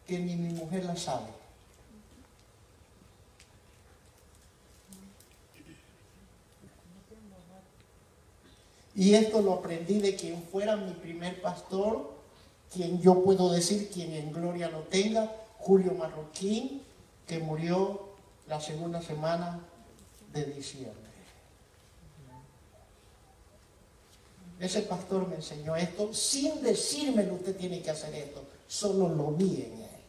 [0.07, 1.38] que ni mi mujer la sabe.
[8.99, 12.15] Y esto lo aprendí de quien fuera mi primer pastor,
[12.69, 16.83] quien yo puedo decir, quien en gloria lo tenga, Julio Marroquín,
[17.25, 18.09] que murió
[18.49, 19.61] la segunda semana
[20.33, 21.13] de diciembre.
[24.59, 29.63] Ese pastor me enseñó esto sin decírmelo, usted tiene que hacer esto, solo lo vi
[29.63, 30.01] en él.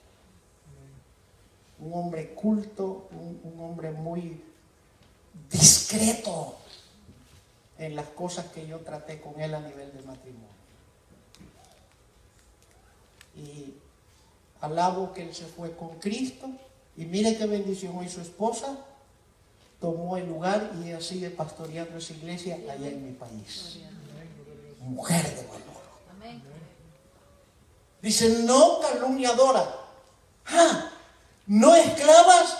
[1.81, 4.41] Un hombre culto, un, un hombre muy
[5.51, 6.55] discreto
[7.79, 10.47] en las cosas que yo traté con él a nivel de matrimonio.
[13.35, 13.73] Y
[14.61, 16.49] alabo que él se fue con Cristo.
[16.97, 18.77] Y mire qué bendición hoy su esposa
[19.79, 23.79] tomó el lugar y ella sigue pastoreando esa iglesia allá en mi país.
[24.81, 25.69] Mujer de valor.
[28.01, 29.75] Dice, no calumniadora.
[30.45, 30.91] ¡Ja!
[31.47, 32.57] No esclavas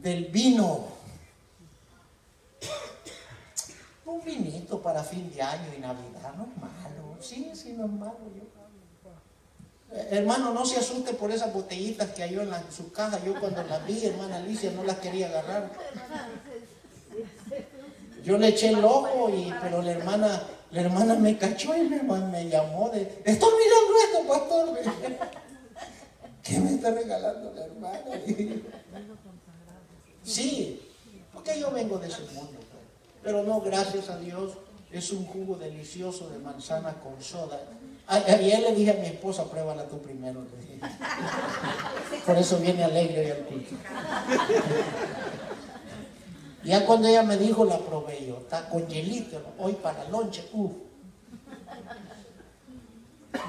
[0.00, 0.91] del vino.
[4.24, 7.16] Un vinito para fin de año y Navidad no es malo.
[7.20, 8.18] Sí, sí, no es malo.
[8.36, 8.62] Yo-
[9.94, 13.22] Eh, Hermano, no se asuste por esas botellitas que hay en, la- su caja.
[13.24, 15.70] Yo cuando las vi, hermana Alicia, no las quería agarrar.
[18.24, 22.00] Yo le eché el ojo, y, pero la hermana, la hermana me cachó y me,
[22.02, 24.78] me llamó de, estoy mirando esto, pastor.
[26.42, 28.00] ¿Qué me está regalando la hermana?
[30.24, 30.80] Sí,
[31.34, 32.60] porque yo vengo de ese mundo.
[33.22, 34.52] Pero no, gracias a Dios,
[34.90, 37.60] es un jugo delicioso de manzana con soda.
[38.06, 40.44] Ayer le dije a mi esposa, pruébala tú primero.
[42.26, 43.74] Por eso viene alegre hoy al culto.
[46.64, 48.38] Ya cuando ella me dijo, la probé yo.
[48.38, 50.48] Está con hielito, hoy para lonche.
[50.52, 50.70] Uf.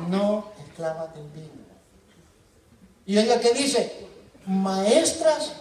[0.09, 1.63] No esclavas del vino.
[3.05, 4.07] Y oiga, ¿qué dice?
[4.45, 5.53] Maestras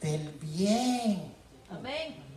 [0.00, 1.32] del bien.
[1.70, 2.27] Amén.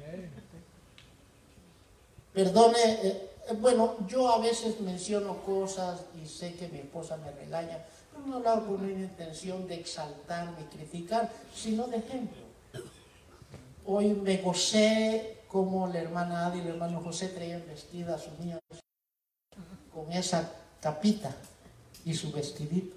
[2.34, 7.32] Perdone, eh, eh, bueno, yo a veces menciono cosas y sé que mi esposa me
[7.32, 12.42] regaña, pero no lo hago con una intención de exaltar ni criticar, sino de ejemplo.
[13.86, 18.60] Hoy me gocé como la hermana Ada y el hermano José traían vestidas sus niñas
[19.94, 21.36] con esa capita
[22.06, 22.96] y su vestidito.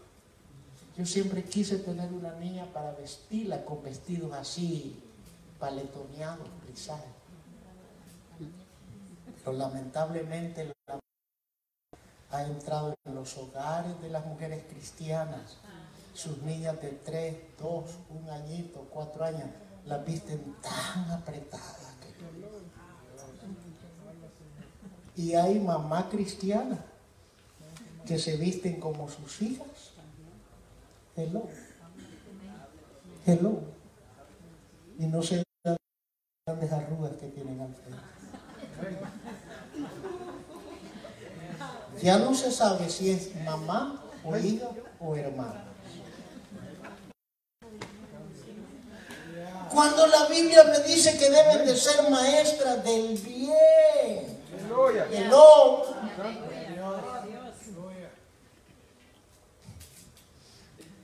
[0.97, 4.97] Yo siempre quise tener una niña para vestirla con vestidos así,
[5.59, 7.24] paletoneado, rizado.
[9.45, 10.99] Pero lamentablemente la
[12.31, 15.59] ha entrado en los hogares de las mujeres cristianas.
[16.15, 19.49] Sus niñas de 3, 2, un añito, cuatro años,
[19.85, 21.95] las visten tan apretadas.
[25.17, 26.79] Y hay mamá cristiana
[28.07, 29.93] que se visten como sus hijas.
[31.17, 31.49] Hello.
[33.27, 33.61] Hello.
[34.99, 35.77] Y no se dan las
[36.47, 38.14] grandes arrugas que tienen al frente.
[42.03, 44.69] Ya no se sabe si es mamá o hija
[45.01, 45.65] o hermana.
[49.73, 54.39] Cuando la Biblia me dice que deben de ser maestras del bien.
[55.11, 55.85] Hello.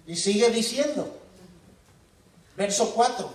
[0.07, 1.09] Y sigue diciendo,
[2.57, 3.31] verso 4,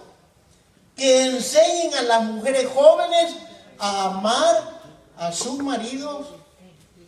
[0.96, 3.36] que enseñen a las mujeres jóvenes
[3.80, 4.82] a amar
[5.18, 6.28] a sus maridos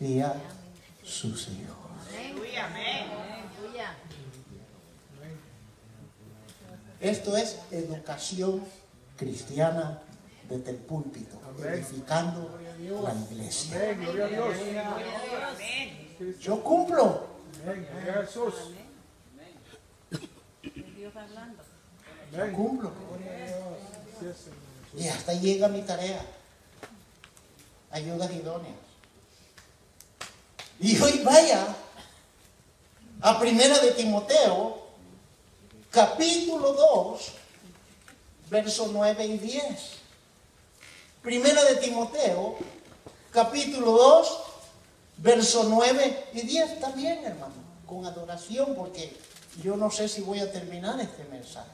[0.00, 0.34] y a
[1.04, 1.76] sus hijos.
[7.00, 8.64] Esto es educación
[9.16, 10.02] cristiana
[10.48, 12.58] desde el púlpito, edificando
[13.02, 13.96] la iglesia.
[16.40, 17.26] Yo cumplo.
[22.32, 22.92] Yo cumplo.
[24.96, 26.20] Y hasta llega mi tarea.
[27.90, 28.74] Ayudas idóneas.
[30.80, 31.74] Y hoy vaya
[33.20, 34.78] a Primera de Timoteo,
[35.90, 37.32] capítulo 2,
[38.50, 39.62] versos 9 y 10.
[41.22, 42.56] Primera de Timoteo,
[43.32, 44.38] capítulo 2,
[45.16, 46.70] versos 9 y 10.
[46.70, 47.54] Está bien, hermano,
[47.86, 49.16] con adoración, porque
[49.62, 51.70] yo no sé si voy a terminar este mensaje.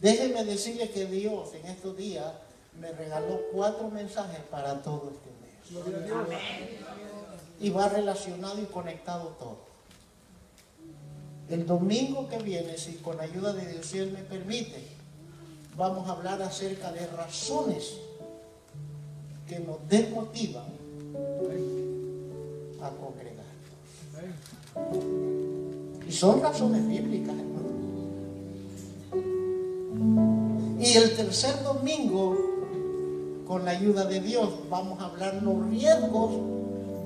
[0.00, 2.32] Déjeme decirle que Dios en estos días
[2.80, 5.52] me regaló cuatro mensajes para todo este mes.
[7.60, 9.58] Y va relacionado y conectado todo.
[11.48, 14.82] El domingo que viene, si con ayuda de Dios si Él me permite,
[15.76, 17.94] vamos a hablar acerca de razones
[19.46, 20.64] que nos desmotivan
[22.80, 23.44] a congregarnos.
[26.08, 27.54] Y son razones bíblicas, hermano.
[30.80, 32.53] Y el tercer domingo,
[33.46, 36.32] con la ayuda de Dios, vamos a hablar los riesgos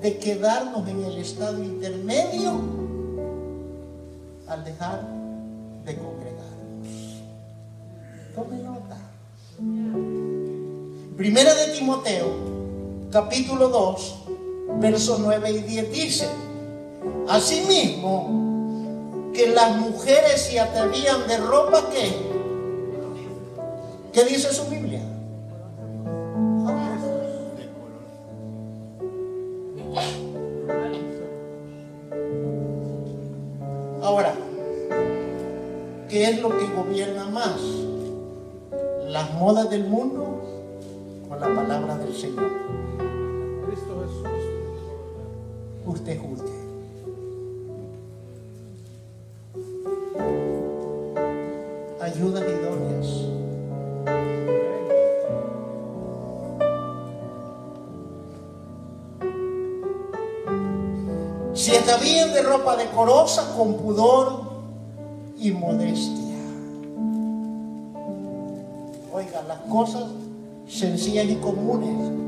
[0.00, 2.60] de quedarnos en el estado intermedio
[4.46, 5.02] al dejar
[5.84, 6.88] de congregarnos.
[8.34, 8.96] Tome nota.
[11.16, 12.28] Primera de Timoteo,
[13.10, 14.14] capítulo 2,
[14.80, 16.28] versos 9 y 10 dice,
[17.28, 18.48] Asimismo,
[19.34, 22.28] que las mujeres se atrevían de ropa que
[24.12, 24.87] ¿Qué dice su Biblia?
[36.28, 37.58] ¿Qué es lo que gobierna más?
[39.06, 40.42] ¿Las modas del mundo
[41.30, 42.50] o la palabra del Señor?
[43.64, 44.28] Cristo Jesús.
[45.86, 46.58] Usted juzgue.
[52.02, 53.06] Ayudas idóneas.
[61.54, 64.47] Si está bien de ropa decorosa, con pudor
[65.52, 66.34] modestia.
[69.12, 70.04] Oiga, las cosas
[70.68, 72.18] sencillas y comunes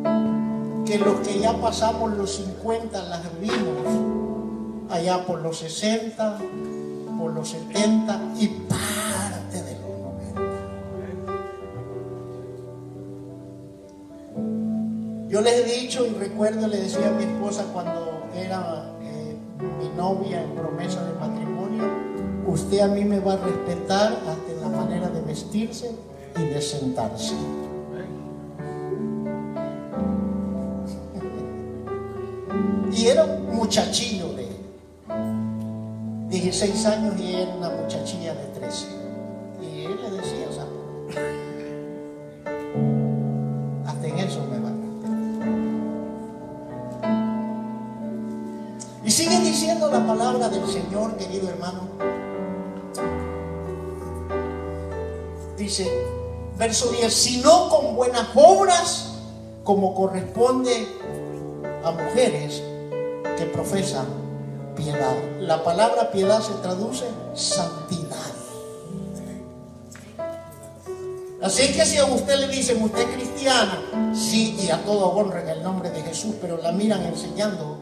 [0.87, 6.39] que los que ya pasamos los 50 las vimos allá por los 60,
[7.19, 9.91] por los 70 y parte de los
[10.35, 10.43] 90.
[15.29, 19.37] Yo les he dicho y recuerdo, le decía a mi esposa cuando era eh,
[19.79, 21.10] mi novia en promesa de
[22.51, 25.91] usted a mí me va a respetar hasta en la manera de vestirse
[26.37, 27.35] y de sentarse.
[32.93, 34.49] Y era un muchachillo de
[36.29, 39.00] 16 años y era una muchachilla de 13.
[56.61, 59.15] Verso 10, sino con buenas obras,
[59.65, 60.87] como corresponde
[61.83, 62.63] a mujeres
[63.39, 64.05] que profesan
[64.77, 65.17] piedad.
[65.41, 68.19] La palabra piedad se traduce santidad.
[71.43, 75.49] Así que si a usted le dicen, usted es cristiana, sí, y a todo honren
[75.49, 77.79] el nombre de Jesús, pero la miran enseñando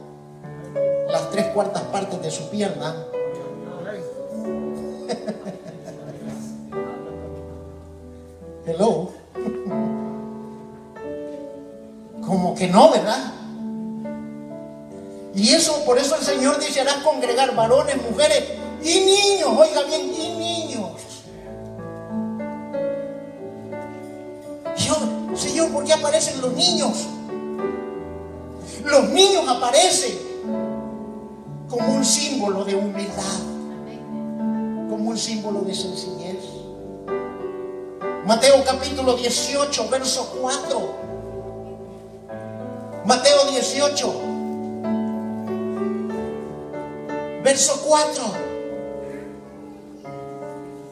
[1.10, 2.94] las tres cuartas partes de su pierna,
[12.26, 13.32] como que no, ¿verdad?
[15.34, 18.44] Y eso, por eso el Señor dice, harás congregar varones, mujeres
[18.82, 20.90] y niños, oiga bien, y niños.
[24.76, 24.98] Señor,
[25.36, 27.06] Señor, ¿por qué aparecen los niños?
[28.84, 30.18] Los niños aparecen
[31.68, 33.38] como un símbolo de humildad,
[34.88, 36.37] como un símbolo de sencillez.
[38.28, 40.94] Mateo capítulo 18, verso 4.
[43.06, 44.12] Mateo 18,
[47.42, 48.24] verso 4.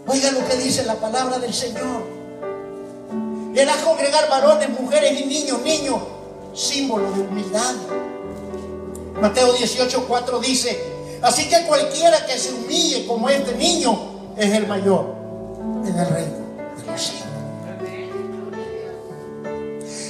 [0.06, 2.04] Oiga lo que dice la palabra del Señor.
[3.60, 6.00] Harás congregar varones, mujeres y niños, niños,
[6.54, 7.74] símbolo de humildad.
[9.20, 10.82] Mateo 18, 4 dice,
[11.20, 15.14] así que cualquiera que se humille como este niño es el mayor
[15.84, 16.38] en el reino
[16.78, 17.25] de los cielos.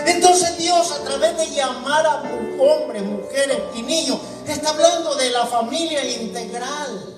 [0.07, 2.23] Entonces Dios a través de llamar a
[2.59, 7.17] hombres, mujeres y niños, está hablando de la familia integral.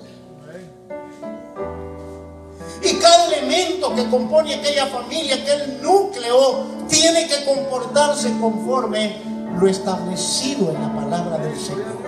[2.81, 9.21] Y cada elemento que compone aquella familia, aquel núcleo, tiene que comportarse conforme
[9.59, 11.99] lo establecido en la palabra del Señor.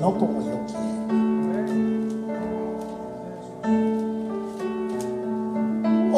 [0.00, 0.67] No como yo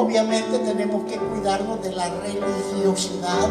[0.00, 3.50] Obviamente tenemos que cuidarnos de la religiosidad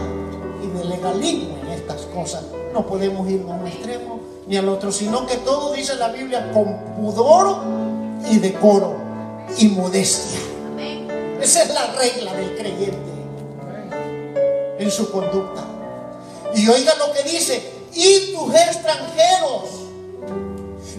[0.64, 2.43] y del legalismo en estas cosas.
[2.74, 6.52] No podemos ir a un extremo ni al otro, sino que todo dice la Biblia
[6.52, 7.56] con pudor
[8.32, 8.95] y decoro
[9.60, 10.39] y modestia.
[11.39, 13.12] Esa es la regla del creyente
[14.80, 15.62] en su conducta.
[16.56, 17.62] Y oiga lo que dice,
[17.93, 19.70] y tus extranjeros.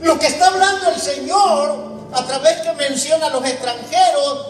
[0.00, 4.49] Lo que está hablando el Señor a través que menciona a los extranjeros,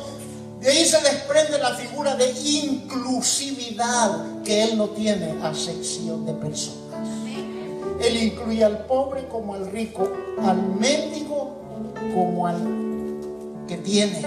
[0.60, 7.08] de ahí se desprende la figura de inclusividad que Él no tiene acepción de personas.
[7.98, 10.06] Él incluye al pobre como al rico,
[10.42, 11.56] al mendigo
[12.14, 12.58] como al
[13.66, 14.22] que tiene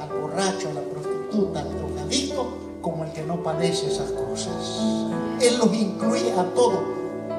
[0.00, 2.46] al borracho, a la prostituta, al drogadicto,
[2.80, 4.54] como el que no padece esas cosas.
[5.40, 6.80] Él los incluye a todos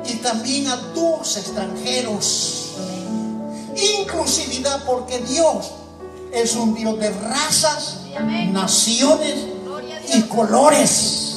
[0.05, 2.73] y también a tus extranjeros.
[3.99, 5.71] Inclusividad porque Dios
[6.33, 8.01] es un Dios de razas,
[8.51, 9.47] naciones
[10.13, 11.27] y colores.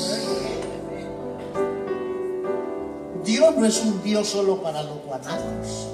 [3.24, 5.88] Dios no es un Dios solo para los guanacos,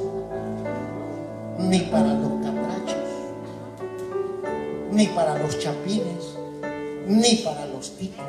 [1.58, 3.08] ni para los catrachos,
[4.90, 6.36] ni para los chapines,
[7.06, 8.24] ni para los ticos,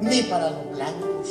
[0.00, 1.28] ni para los blancos,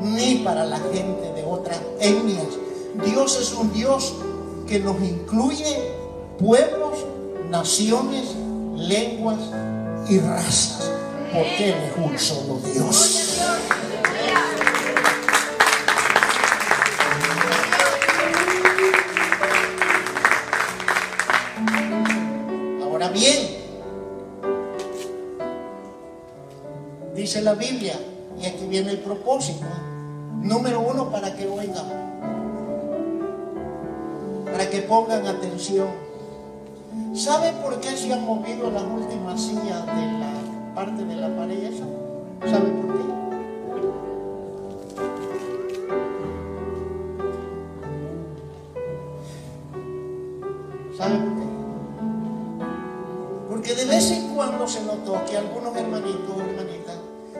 [0.00, 2.48] ni para la gente de otras etnias.
[3.04, 4.14] Dios es un Dios
[4.72, 5.92] que nos incluye
[6.38, 7.04] pueblos,
[7.50, 8.34] naciones,
[8.74, 9.36] lenguas
[10.08, 10.90] y razas,
[11.30, 13.38] porque Él es un solo Dios.
[22.82, 23.58] Ahora bien,
[27.14, 28.00] dice la Biblia,
[28.40, 29.66] y aquí viene el propósito.
[30.40, 32.11] Número uno, para que oigan,
[34.52, 35.88] para que pongan atención.
[37.14, 41.64] ¿Sabe por qué se han movido las últimas sillas de la parte de la pared
[41.64, 41.84] esa?
[42.44, 43.02] ¿Sabe por qué?
[50.98, 51.46] ¿Sabe por qué?
[53.48, 56.96] Porque de vez en cuando se notó que algunos hermanitos hermanitas,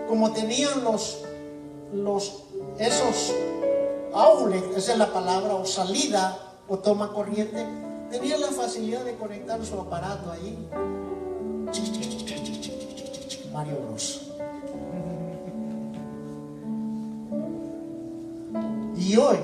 [0.08, 1.24] como tenían los,
[1.92, 2.44] los,
[2.78, 3.34] esos
[4.14, 7.66] outlets, esa es la palabra, o salida, o toma corriente,
[8.10, 10.68] tenían la facilidad de conectar su aparato ahí.
[13.52, 14.28] Mario Bros.
[18.96, 19.36] Y hoy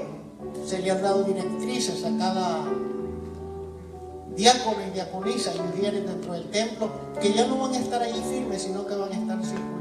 [0.67, 2.65] se le han dado directrices a cada
[4.35, 6.89] diácono y diaconisa y mujeres dentro del templo
[7.21, 9.78] que ya no van a estar ahí firmes, sino que van a estar circulando.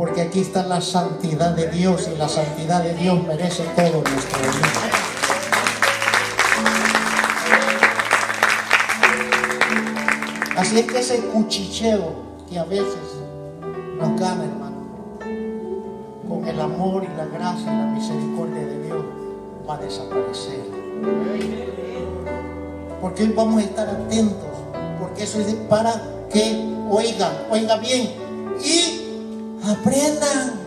[0.00, 4.38] Porque aquí está la santidad de Dios y la santidad de Dios merece todo nuestro
[4.38, 4.54] honor.
[10.56, 12.14] Así es que ese cuchicheo
[12.48, 12.96] que a veces
[13.98, 14.86] nos gana, hermano,
[16.26, 19.04] con el amor y la gracia y la misericordia de Dios,
[19.68, 20.60] va a desaparecer.
[23.02, 24.48] Porque hoy vamos a estar atentos.
[24.98, 25.92] Porque eso es para
[26.32, 28.14] que oigan, oigan bien
[28.64, 28.89] y
[29.70, 30.60] aprendan.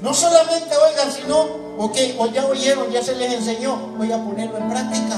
[0.00, 1.42] No solamente oigan, sino,
[1.78, 5.16] ok, o ya oyeron, ya se les enseñó, voy a ponerlo en práctica.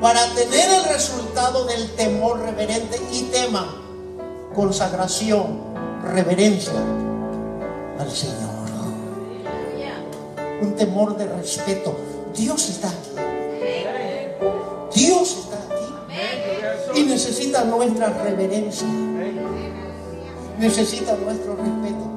[0.00, 3.74] Para tener el resultado del temor reverente y tema,
[4.54, 5.58] consagración,
[6.02, 6.72] reverencia
[7.98, 8.56] al Señor.
[10.62, 11.94] Un temor de respeto.
[12.34, 12.90] Dios está.
[16.96, 18.88] Y necesita nuestra reverencia.
[20.58, 22.10] Necesita nuestro respeto.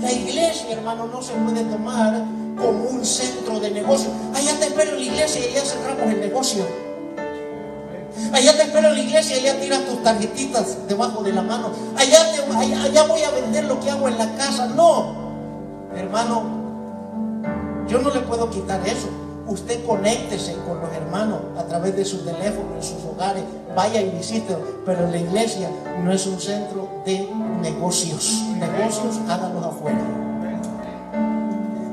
[0.00, 2.24] La iglesia, hermano, no se puede tomar
[2.56, 4.10] como un centro de negocio.
[4.34, 6.64] Allá te espero en la iglesia y allá cerramos el negocio.
[8.32, 11.70] Allá te espero en la iglesia y allá tiras tus tarjetitas debajo de la mano.
[11.96, 14.66] Allá, te- allá, allá voy a vender lo que hago en la casa.
[14.66, 15.14] No,
[15.96, 16.42] hermano,
[17.88, 19.08] yo no le puedo quitar eso.
[19.52, 23.42] Usted conéctese con los hermanos a través de su teléfono, en sus hogares,
[23.76, 24.56] vaya y visite.
[24.86, 25.68] Pero la iglesia
[26.02, 27.28] no es un centro de
[27.60, 28.44] negocios.
[28.58, 30.00] Negocios háganlos afuera.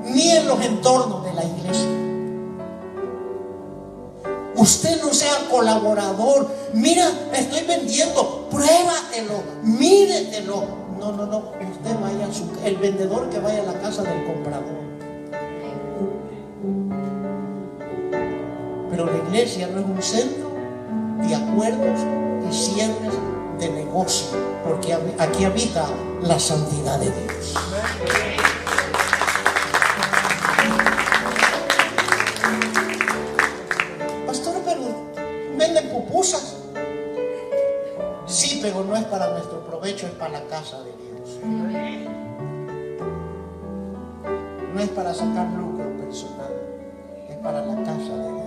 [0.05, 1.89] Ni en los entornos de la iglesia.
[4.55, 6.49] Usted no sea colaborador.
[6.73, 8.47] Mira, estoy vendiendo.
[8.49, 9.43] Pruébatelo.
[9.63, 10.63] Míretelo.
[10.97, 11.37] No, no, no.
[11.37, 12.49] Usted vaya a su.
[12.63, 14.88] El vendedor que vaya a la casa del comprador.
[18.99, 20.51] Pero la iglesia no es un centro
[21.21, 22.01] de acuerdos
[22.49, 23.13] y cierres
[23.57, 24.37] de negocio.
[24.61, 25.87] Porque aquí habita
[26.21, 27.53] la santidad de Dios.
[34.27, 34.81] Pastor, pero
[35.57, 36.57] venden pupusas.
[38.25, 41.39] Sí, pero no es para nuestro provecho, es para la casa de Dios.
[44.73, 46.51] No es para sacar lucro personal,
[47.29, 48.38] es para la casa de Dios.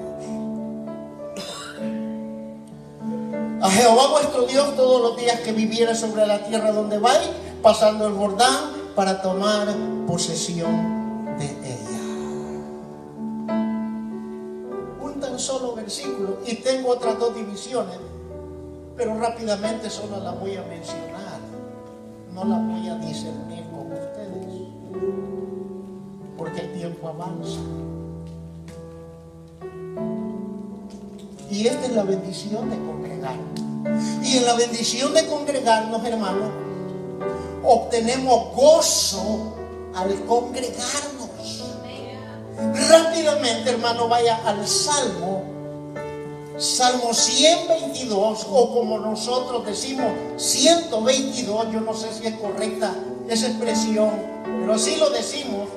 [3.63, 7.31] A Jehová vuestro Dios todos los días que viviera sobre la tierra donde vais,
[7.63, 9.69] pasando el Jordán para tomar
[10.05, 11.93] posesión de ella
[15.01, 17.99] un tan solo versículo y tengo otras dos divisiones,
[18.97, 21.39] pero rápidamente solo las voy a mencionar,
[22.35, 24.47] no las voy a discernir con ustedes,
[26.37, 27.61] porque el tiempo avanza.
[31.53, 33.37] Y esta es la bendición de congregar.
[34.25, 36.49] Y en la bendición de congregarnos, hermanos,
[37.63, 39.55] obtenemos gozo
[39.95, 41.29] al congregarnos.
[42.89, 45.43] Rápidamente, hermano, vaya al Salmo,
[46.57, 52.95] Salmo 122, o como nosotros decimos 122, yo no sé si es correcta
[53.29, 54.11] esa expresión,
[54.45, 55.69] pero así lo decimos.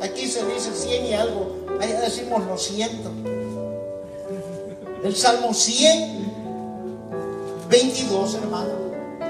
[0.00, 3.10] Aquí se dice 100 y algo, allá decimos lo siento.
[5.06, 8.72] El Salmo 122, hermano.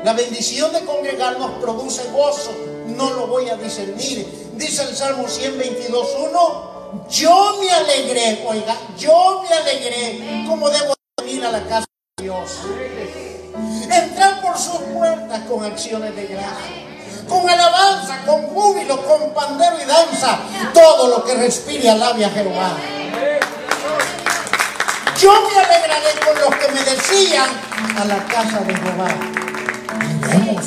[0.04, 2.50] La bendición de congregarnos produce gozo,
[2.96, 4.26] no lo voy a discernir.
[4.54, 11.44] Dice el Salmo 122, 1, yo me alegré, oiga, yo me alegré, como debo venir
[11.44, 11.84] a la casa
[12.16, 12.52] de Dios.
[13.82, 16.86] Entrar por sus puertas con acciones de gracia,
[17.28, 20.38] con alabanza, con júbilo, con pandero y danza,
[20.72, 22.78] todo lo que respire alabe a Jehová.
[25.18, 27.48] Yo me alegraré con los que me decían
[27.96, 29.08] a la casa de Jehová.
[30.20, 30.66] Iremos.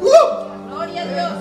[0.00, 0.68] ¡Uh!
[0.68, 1.32] Gloria a Dios.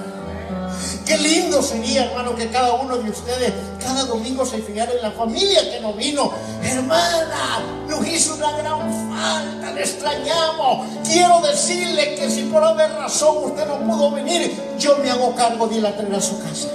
[1.05, 5.11] Qué lindo sería, hermano, que cada uno de ustedes cada domingo se fijara en la
[5.11, 6.31] familia que nos vino.
[6.63, 8.79] Hermana, nos hizo una gran
[9.11, 10.87] falta, le extrañamos.
[11.03, 15.67] Quiero decirle que si por haber razón usted no pudo venir, yo me hago cargo
[15.67, 16.67] de ir a traer a su casa.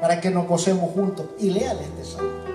[0.00, 1.26] Para que nos gocemos juntos.
[1.38, 2.47] Y léale este salmo.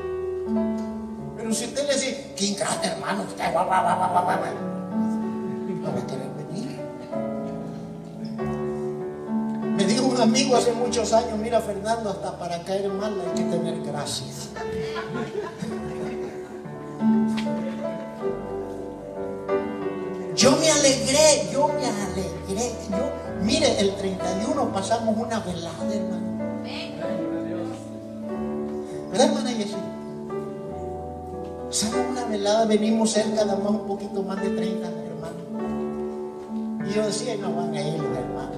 [1.54, 5.92] Si usted le dice, qué ingrato hermano, usted va, va, va, va, va, va", no
[5.92, 6.80] va a venir.
[9.78, 13.44] Me dijo un amigo hace muchos años, mira Fernando, hasta para caer mal hay que
[13.44, 14.50] tener gracias.
[20.36, 22.72] Yo me alegré, yo me alegré.
[22.90, 23.12] Yo,
[23.44, 26.64] mire, el 31 pasamos una velada, hermano.
[29.12, 29.93] ¿Verdad, hermana Yesenia?
[31.74, 36.88] Pasamos una velada, venimos cerca, damos un poquito más de 30 hermanos.
[36.88, 38.58] Y yo decía, no van a ir los hermanos.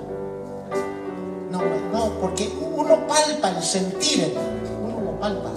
[1.49, 1.61] No,
[1.93, 4.36] no, porque uno palpa el sentir.
[4.84, 5.49] Uno lo palpa.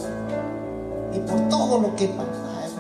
[1.13, 2.65] Y por todo lo que pasa.
[2.65, 2.71] ¿eh?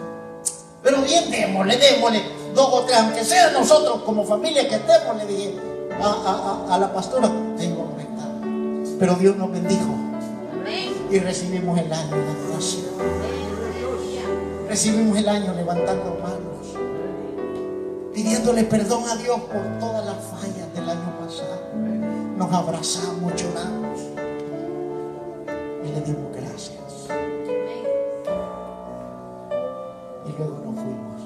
[0.84, 2.22] Pero bien, démosle, démosle.
[2.54, 5.56] Dos o tres, aunque sea nosotros como familia que estemos, le dije,
[6.00, 8.96] a, a- a- a la pastora, a estar.
[9.00, 9.90] Pero Dios nos bendijo
[10.60, 10.92] Amén.
[11.10, 13.47] y recibimos el año de adoración.
[14.68, 16.76] Recibimos el año levantando manos,
[18.12, 21.72] pidiéndole perdón a Dios por todas las fallas del año pasado.
[22.36, 23.98] Nos abrazamos, lloramos
[25.82, 27.08] y le dimos gracias.
[30.26, 31.22] Y luego nos fuimos.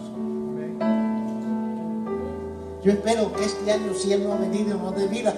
[2.85, 5.35] Yo espero que este año, si Él no ha venido y nos dé vida,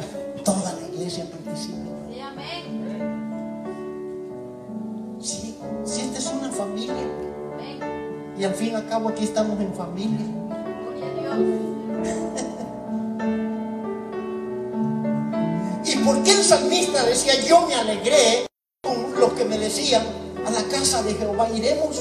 [8.54, 10.20] al fin y al cabo aquí estamos en familia.
[15.84, 18.46] ¿Y por qué el salmista decía, yo me alegré
[18.80, 20.04] con los que me decían,
[20.46, 22.00] a la casa de Jehová iremos?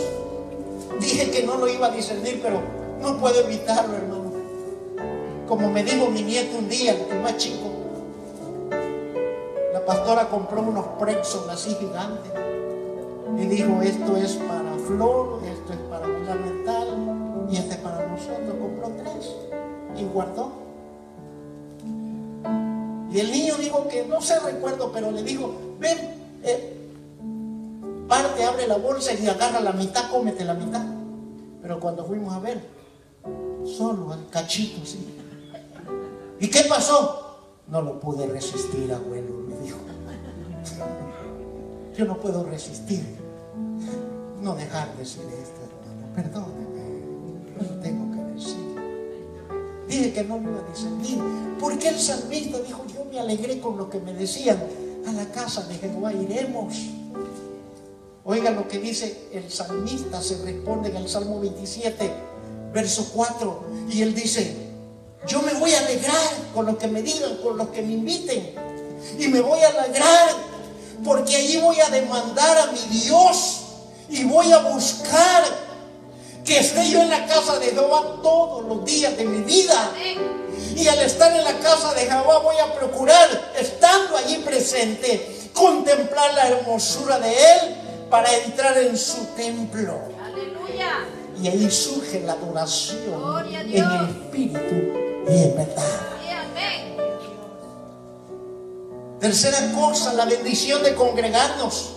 [0.99, 2.62] Dije que no lo iba a discernir, pero
[3.01, 4.32] no puedo evitarlo, hermano.
[5.47, 7.72] Como me dijo mi nieto un día, el más chico,
[9.74, 12.32] la pastora compró unos Prexon así gigantes
[13.39, 18.08] y dijo, esto es para Flor, esto es para Pilar Mental y este es para
[18.08, 18.56] nosotros.
[18.60, 19.32] Compró tres
[19.98, 20.52] y guardó.
[23.12, 25.98] Y el niño dijo que no sé recuerdo, pero le dijo, ven,
[26.44, 26.90] eh,
[28.08, 30.84] parte, abre la bolsa y agarra la mitad, cómete la mitad.
[31.62, 32.62] Pero cuando fuimos a ver,
[33.66, 35.18] solo al cachito, sí.
[36.40, 37.38] ¿Y qué pasó?
[37.68, 39.78] No lo pude resistir, abuelo, me dijo.
[41.98, 43.22] Yo no puedo resistir.
[44.44, 46.14] No dejar de decir esto, hermano.
[46.14, 46.84] Perdóneme.
[47.62, 48.76] Lo tengo que decir.
[49.88, 51.18] Dije que no lo iba a discernir.
[51.62, 54.62] Porque el salmista dijo, yo me alegré con lo que me decían,
[55.08, 56.76] a la casa de Jehová iremos.
[58.26, 62.12] Oiga lo que dice el salmista, se responde en el Salmo 27,
[62.74, 64.56] verso 4, y él dice,
[65.26, 68.56] yo me voy a alegrar con lo que me digan, con los que me inviten,
[69.18, 70.30] y me voy a alegrar
[71.04, 73.62] porque allí voy a demandar a mi Dios
[74.10, 75.43] y voy a buscar
[76.45, 79.91] que esté yo en la casa de Jehová todos los días de mi vida.
[80.76, 86.34] Y al estar en la casa de Jehová voy a procurar, estando allí presente, contemplar
[86.34, 87.76] la hermosura de Él
[88.10, 90.01] para entrar en su templo.
[90.24, 91.06] Aleluya.
[91.41, 94.76] Y ahí surge la adoración en el espíritu
[95.30, 96.14] y en verdad.
[99.20, 101.93] Tercera cosa, la bendición de congregarnos.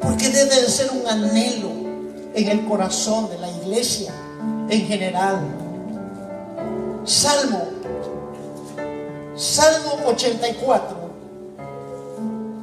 [0.00, 1.70] Porque debe de ser un anhelo
[2.34, 4.12] en el corazón de la iglesia
[4.68, 5.40] en general.
[7.04, 7.68] Salmo,
[9.34, 10.96] Salmo 84,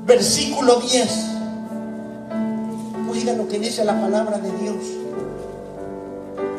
[0.06, 1.10] versículo 10.
[3.12, 4.76] Oiga lo que dice la palabra de Dios.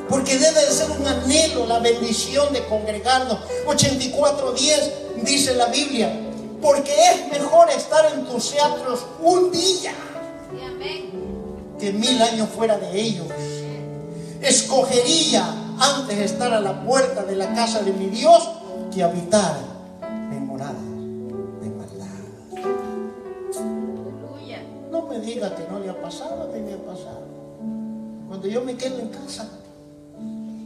[0.09, 3.39] Porque debe de ser un anhelo la bendición de congregarnos.
[3.67, 6.13] 84.10 dice la Biblia.
[6.63, 9.93] Porque es mejor estar en tus teatros un día.
[11.79, 13.27] Que mil años fuera de ellos.
[14.41, 15.45] Escogería
[15.79, 18.49] antes estar a la puerta de la casa de mi Dios
[18.95, 19.57] que habitar
[20.03, 20.81] en morada
[21.61, 22.07] de maldad.
[24.91, 27.27] No me diga que no le ha pasado, a mí me ha pasado.
[28.29, 29.49] Cuando yo me quedo en casa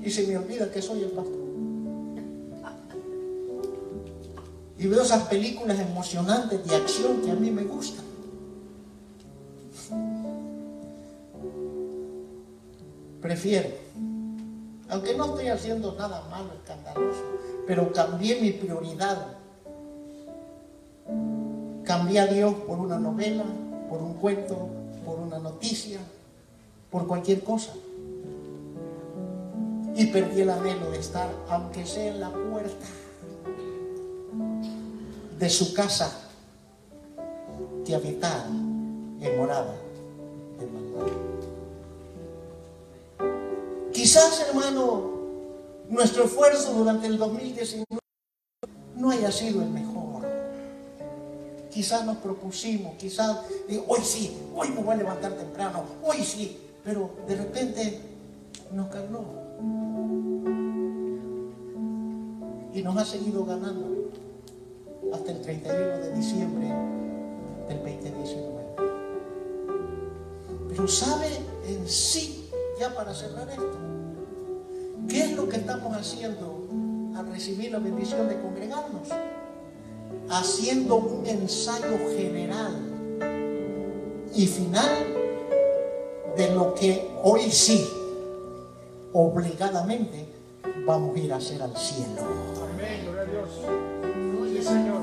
[0.02, 1.40] y se me olvida que soy el pastor.
[4.78, 8.09] Y veo esas películas emocionantes de acción que a mí me gustan.
[13.20, 13.68] Prefiero,
[14.88, 17.22] aunque no estoy haciendo nada malo, escandaloso,
[17.66, 19.40] pero cambié mi prioridad
[21.90, 23.44] Cambié a Dios por una novela,
[23.88, 24.68] por un cuento,
[25.04, 25.98] por una noticia,
[26.88, 27.72] por cualquier cosa.
[29.96, 32.86] Y perdí el anhelo de estar, aunque sea en la puerta
[35.36, 36.16] de su casa,
[37.84, 38.46] que habitar
[39.20, 39.74] en morada
[40.58, 41.12] de maldad.
[43.92, 45.10] Quizás, hermano,
[45.88, 47.86] nuestro esfuerzo durante el 2019
[48.96, 50.00] no haya sido el mejor.
[51.70, 53.38] Quizás nos propusimos, quizás
[53.86, 58.00] hoy sí, hoy me voy a levantar temprano, hoy sí, pero de repente
[58.72, 59.24] nos ganó.
[62.72, 64.10] Y nos ha seguido ganando
[65.12, 66.66] hasta el 31 de diciembre
[67.68, 68.59] del 2019.
[70.80, 71.28] Pero sabe
[71.68, 72.48] en sí,
[72.80, 73.78] ya para cerrar esto,
[75.06, 76.64] ¿qué es lo que estamos haciendo
[77.14, 79.08] al recibir la bendición de congregarnos?
[80.30, 82.80] haciendo un ensayo general
[84.34, 85.06] y final
[86.38, 87.86] de lo que hoy sí,
[89.12, 90.24] obligadamente,
[90.86, 92.22] vamos a ir a hacer al cielo.
[92.72, 94.64] Amén, gloria a Dios.
[94.64, 95.02] Señor.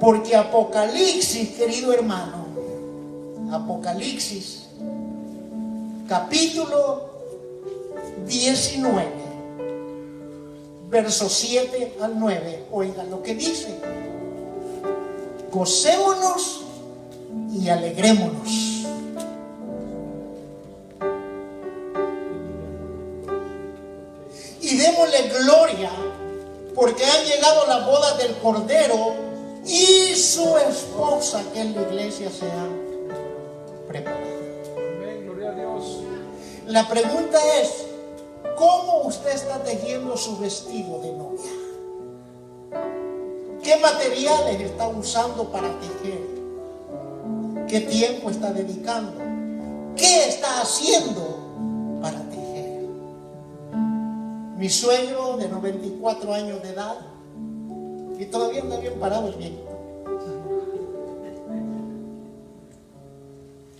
[0.00, 2.46] Porque Apocalipsis, querido hermano,
[3.52, 4.63] Apocalipsis,
[6.08, 7.08] capítulo
[8.26, 9.06] 19,
[10.88, 13.78] versos 7 al 9, oigan lo que dice.
[15.50, 16.62] Gocémonos
[17.52, 18.48] y alegrémonos.
[24.60, 25.90] Y démosle gloria
[26.74, 29.14] porque han llegado las bodas del Cordero
[29.64, 34.43] y su esposa, que en la iglesia se ha preparado.
[36.66, 37.86] La pregunta es,
[38.56, 41.52] ¿cómo usted está tejiendo su vestido de novia?
[43.62, 46.20] ¿Qué materiales está usando para tejer?
[47.68, 49.12] ¿Qué tiempo está dedicando?
[49.96, 52.88] ¿Qué está haciendo para tejer?
[54.56, 56.96] Mi suegro de 94 años de edad
[58.18, 59.70] y todavía anda bien parado el viejito.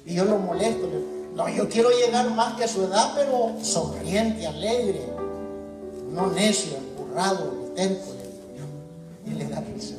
[0.06, 0.86] Y yo lo molesto.
[0.86, 5.04] le- No, yo quiero llegar más que a su edad, pero sonriente, alegre.
[6.12, 8.12] No necio, empurrado, terco.
[8.14, 9.32] le.
[9.32, 9.96] Y le da risa.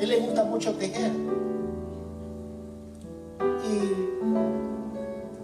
[0.00, 1.10] Él le gusta mucho tejer.
[3.68, 3.78] Y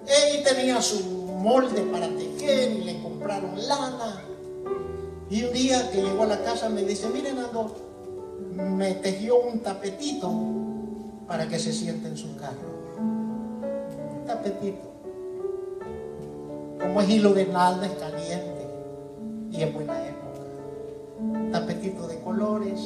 [0.07, 4.22] él tenía su molde para tejer y le compraron lana.
[5.28, 7.89] Y un día que llegó a la casa me dice, miren Nando,
[8.69, 10.31] me tejió un tapetito
[11.27, 12.71] para que se siente en su carro.
[12.99, 14.91] Un tapetito.
[16.81, 18.67] Como es hilo de nalda, es caliente
[19.51, 20.41] y en buena época.
[21.19, 22.81] Un tapetito de colores,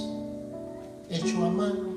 [1.08, 1.94] hecho a mano.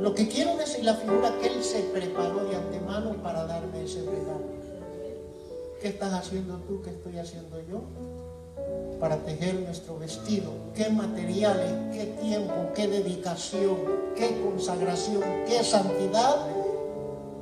[0.00, 4.00] Lo que quiero decir, la figura que él se preparó de antemano para darme ese
[4.00, 4.54] regalo.
[5.80, 6.82] ¿Qué estás haciendo tú?
[6.82, 7.82] ¿Qué estoy haciendo yo?
[9.00, 10.50] Para tejer nuestro vestido.
[10.74, 11.72] ¿Qué materiales?
[11.92, 12.54] ¿Qué tiempo?
[12.74, 13.76] ¿Qué dedicación?
[14.16, 15.22] ¿Qué consagración?
[15.46, 16.46] ¿Qué santidad?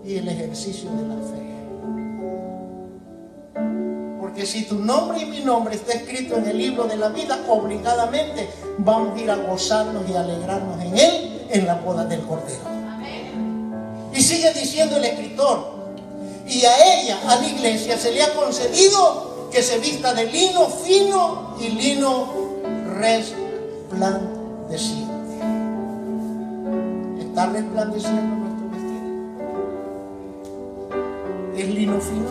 [0.04, 1.42] Y el ejercicio de la fe.
[4.20, 7.38] Porque si tu nombre y mi nombre está escrito en el libro de la vida,
[7.48, 8.48] obligadamente
[8.78, 12.62] vamos a ir a gozarnos y alegrarnos en él en la boda del Cordero.
[14.14, 15.82] Y sigue diciendo el escritor,
[16.46, 20.66] y a ella, a la iglesia, se le ha concedido que se vista de lino
[20.66, 22.28] fino y lino
[22.98, 25.12] resplandeciente.
[27.20, 29.02] ¿Está resplandeciendo nuestro vestido?
[31.54, 32.30] ¿Es lino fino?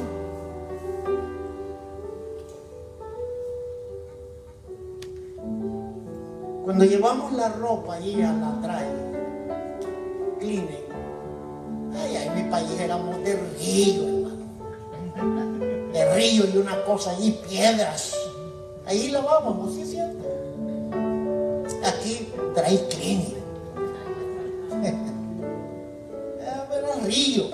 [6.66, 8.88] Cuando llevamos la ropa allí a la trae,
[10.40, 10.90] cleaning,
[11.94, 14.04] Ay, ay, mi país éramos de río,
[16.14, 18.16] río y una cosa allí, piedras.
[18.86, 20.28] Ahí lavábamos, ¿sí es cierto?
[21.86, 23.36] Aquí, dry cleaning.
[26.40, 27.46] Era río.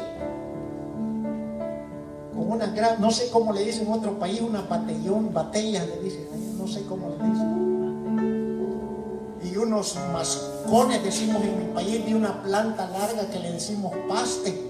[2.34, 6.00] Con una gran, no sé cómo le dicen en otro país, una batellón, batallas le
[6.02, 6.28] dicen,
[6.58, 7.68] no sé cómo le dicen
[9.52, 14.67] y unos mascones, decimos en mi país, de una planta larga que le decimos paste.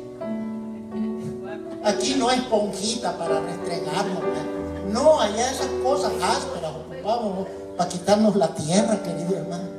[1.88, 4.22] Aquí no es esponjita para restregarnos.
[4.22, 4.46] ¿verdad?
[4.92, 9.70] No, allá esas cosas ásperas ocupamos para quitarnos la tierra, querido hermano.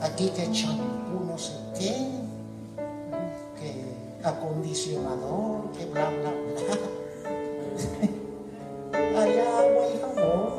[0.00, 1.94] Aquí que champú, no sé qué,
[3.60, 6.78] que acondicionador, que bla, bla, bla.
[9.20, 10.50] Allá agua y jabón.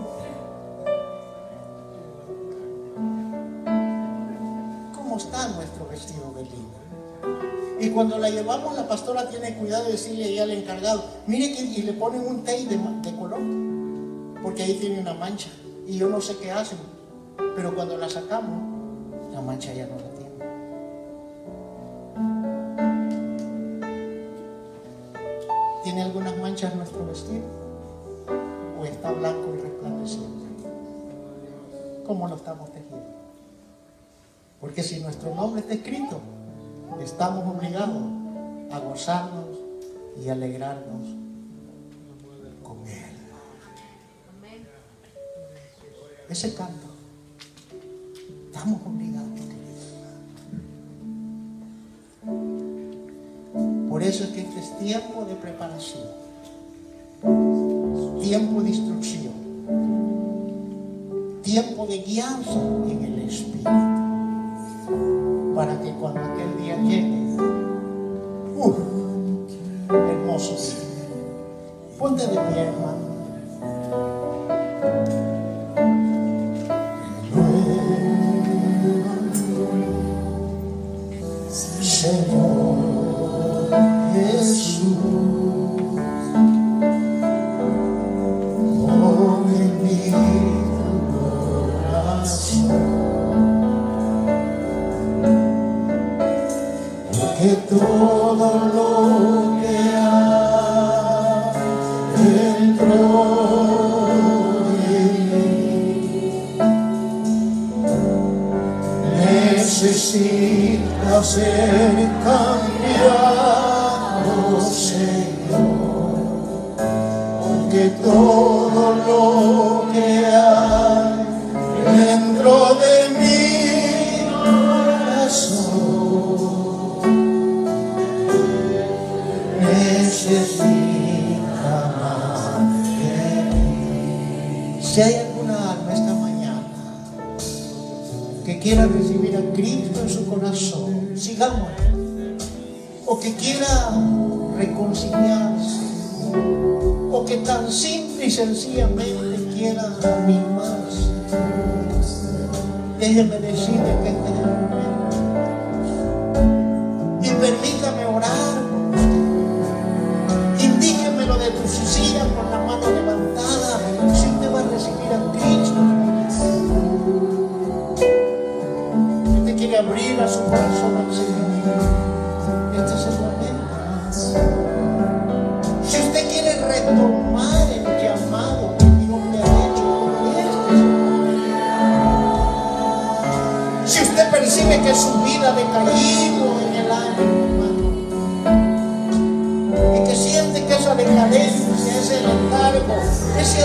[4.94, 7.01] cómo está nuestro vestido de lino.
[7.82, 11.64] Y cuando la llevamos, la pastora tiene cuidado de decirle ahí al encargado, mire que
[11.64, 13.42] y le ponen un tape de, color,
[14.44, 15.50] porque ahí tiene una mancha.
[15.88, 16.78] Y yo no sé qué hacen,
[17.56, 18.62] pero cuando la sacamos,
[19.34, 20.22] la mancha ya no la tiene.
[25.84, 27.46] ¿Tiene algunas manchas nuestro vestido?
[28.80, 30.46] ¿O está blanco y resplandeciente?
[32.06, 33.08] ¿Cómo lo estamos tejiendo?
[34.60, 36.22] Porque si nuestro nombre está escrito,
[37.00, 38.04] estamos obligados
[38.72, 39.46] a gozarnos
[40.24, 41.08] y alegrarnos
[42.64, 43.12] con Él.
[46.30, 46.88] Ese canto,
[48.46, 49.28] estamos obligados.
[53.90, 56.08] Por eso es que este es tiempo de preparación,
[58.22, 59.34] tiempo de instrucción,
[61.44, 64.01] tiempo de guianza en el Espíritu
[65.56, 67.38] para que cuando aquel día llegue,
[68.56, 68.78] ¡uf!
[69.90, 70.78] hermoso día,
[72.00, 73.11] Ponte de pie, hermano.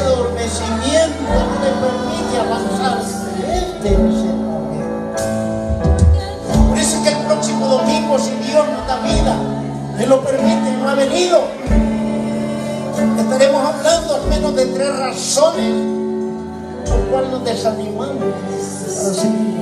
[0.07, 5.16] Adormecimiento no le permite avanzar, este es el momento.
[6.68, 9.36] Por eso es que el próximo domingo, si Dios nos da vida,
[9.96, 11.40] me lo permite, no ha venido.
[13.18, 15.74] Estaremos hablando al menos de tres razones
[16.88, 19.57] por cual nos desanimamos para seguir.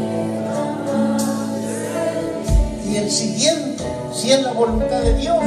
[2.87, 3.83] Y el siguiente,
[4.13, 5.39] si es la voluntad de Dios,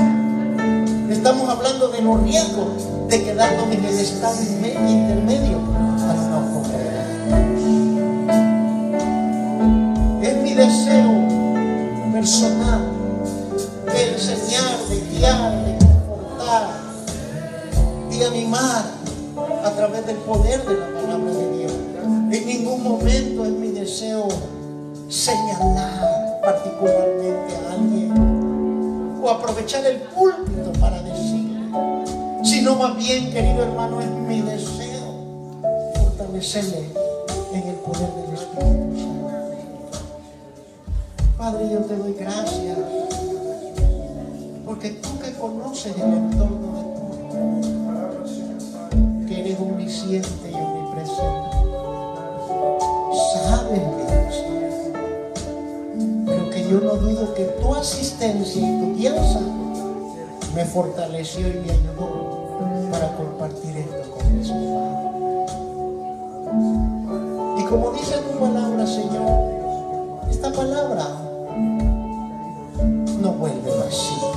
[1.09, 5.59] estamos hablando de los riesgos de quedarnos en el estado intermedio
[6.09, 7.07] al no congregar.
[10.21, 12.81] Es mi deseo personal
[13.93, 16.67] de enseñar, de guiar, de confortar,
[18.09, 18.85] de animar
[19.63, 21.71] a través del poder de la palabra de Dios.
[22.03, 24.27] En ningún momento es mi deseo
[25.07, 30.66] señalar particularmente a alguien o aprovechar el púlpito para
[32.67, 35.63] sino más bien, querido hermano, es mi deseo
[35.95, 36.89] fortalecerle
[37.53, 39.31] en el poder del Espíritu Santo.
[41.37, 42.77] Padre, yo te doy gracias
[44.65, 46.83] porque tú que conoces el entorno de
[49.21, 51.49] tu que eres omnisciente y omnipresente,
[53.33, 53.81] sabes
[56.25, 59.39] pero que yo no dudo que tu asistencia y tu guianza
[60.53, 62.26] me fortaleció y me ayudó
[62.99, 64.51] para compartir esto con hermanos.
[67.59, 71.05] Y como dice tu palabra, Señor, esta palabra
[73.21, 74.31] no vuelve vacía,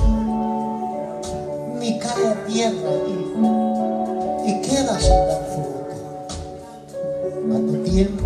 [1.79, 2.91] ni cae a tierra
[4.45, 5.81] y queda sin dar fruto.
[7.51, 8.20] A tu tiempo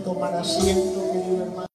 [0.00, 0.99] tomar asiento.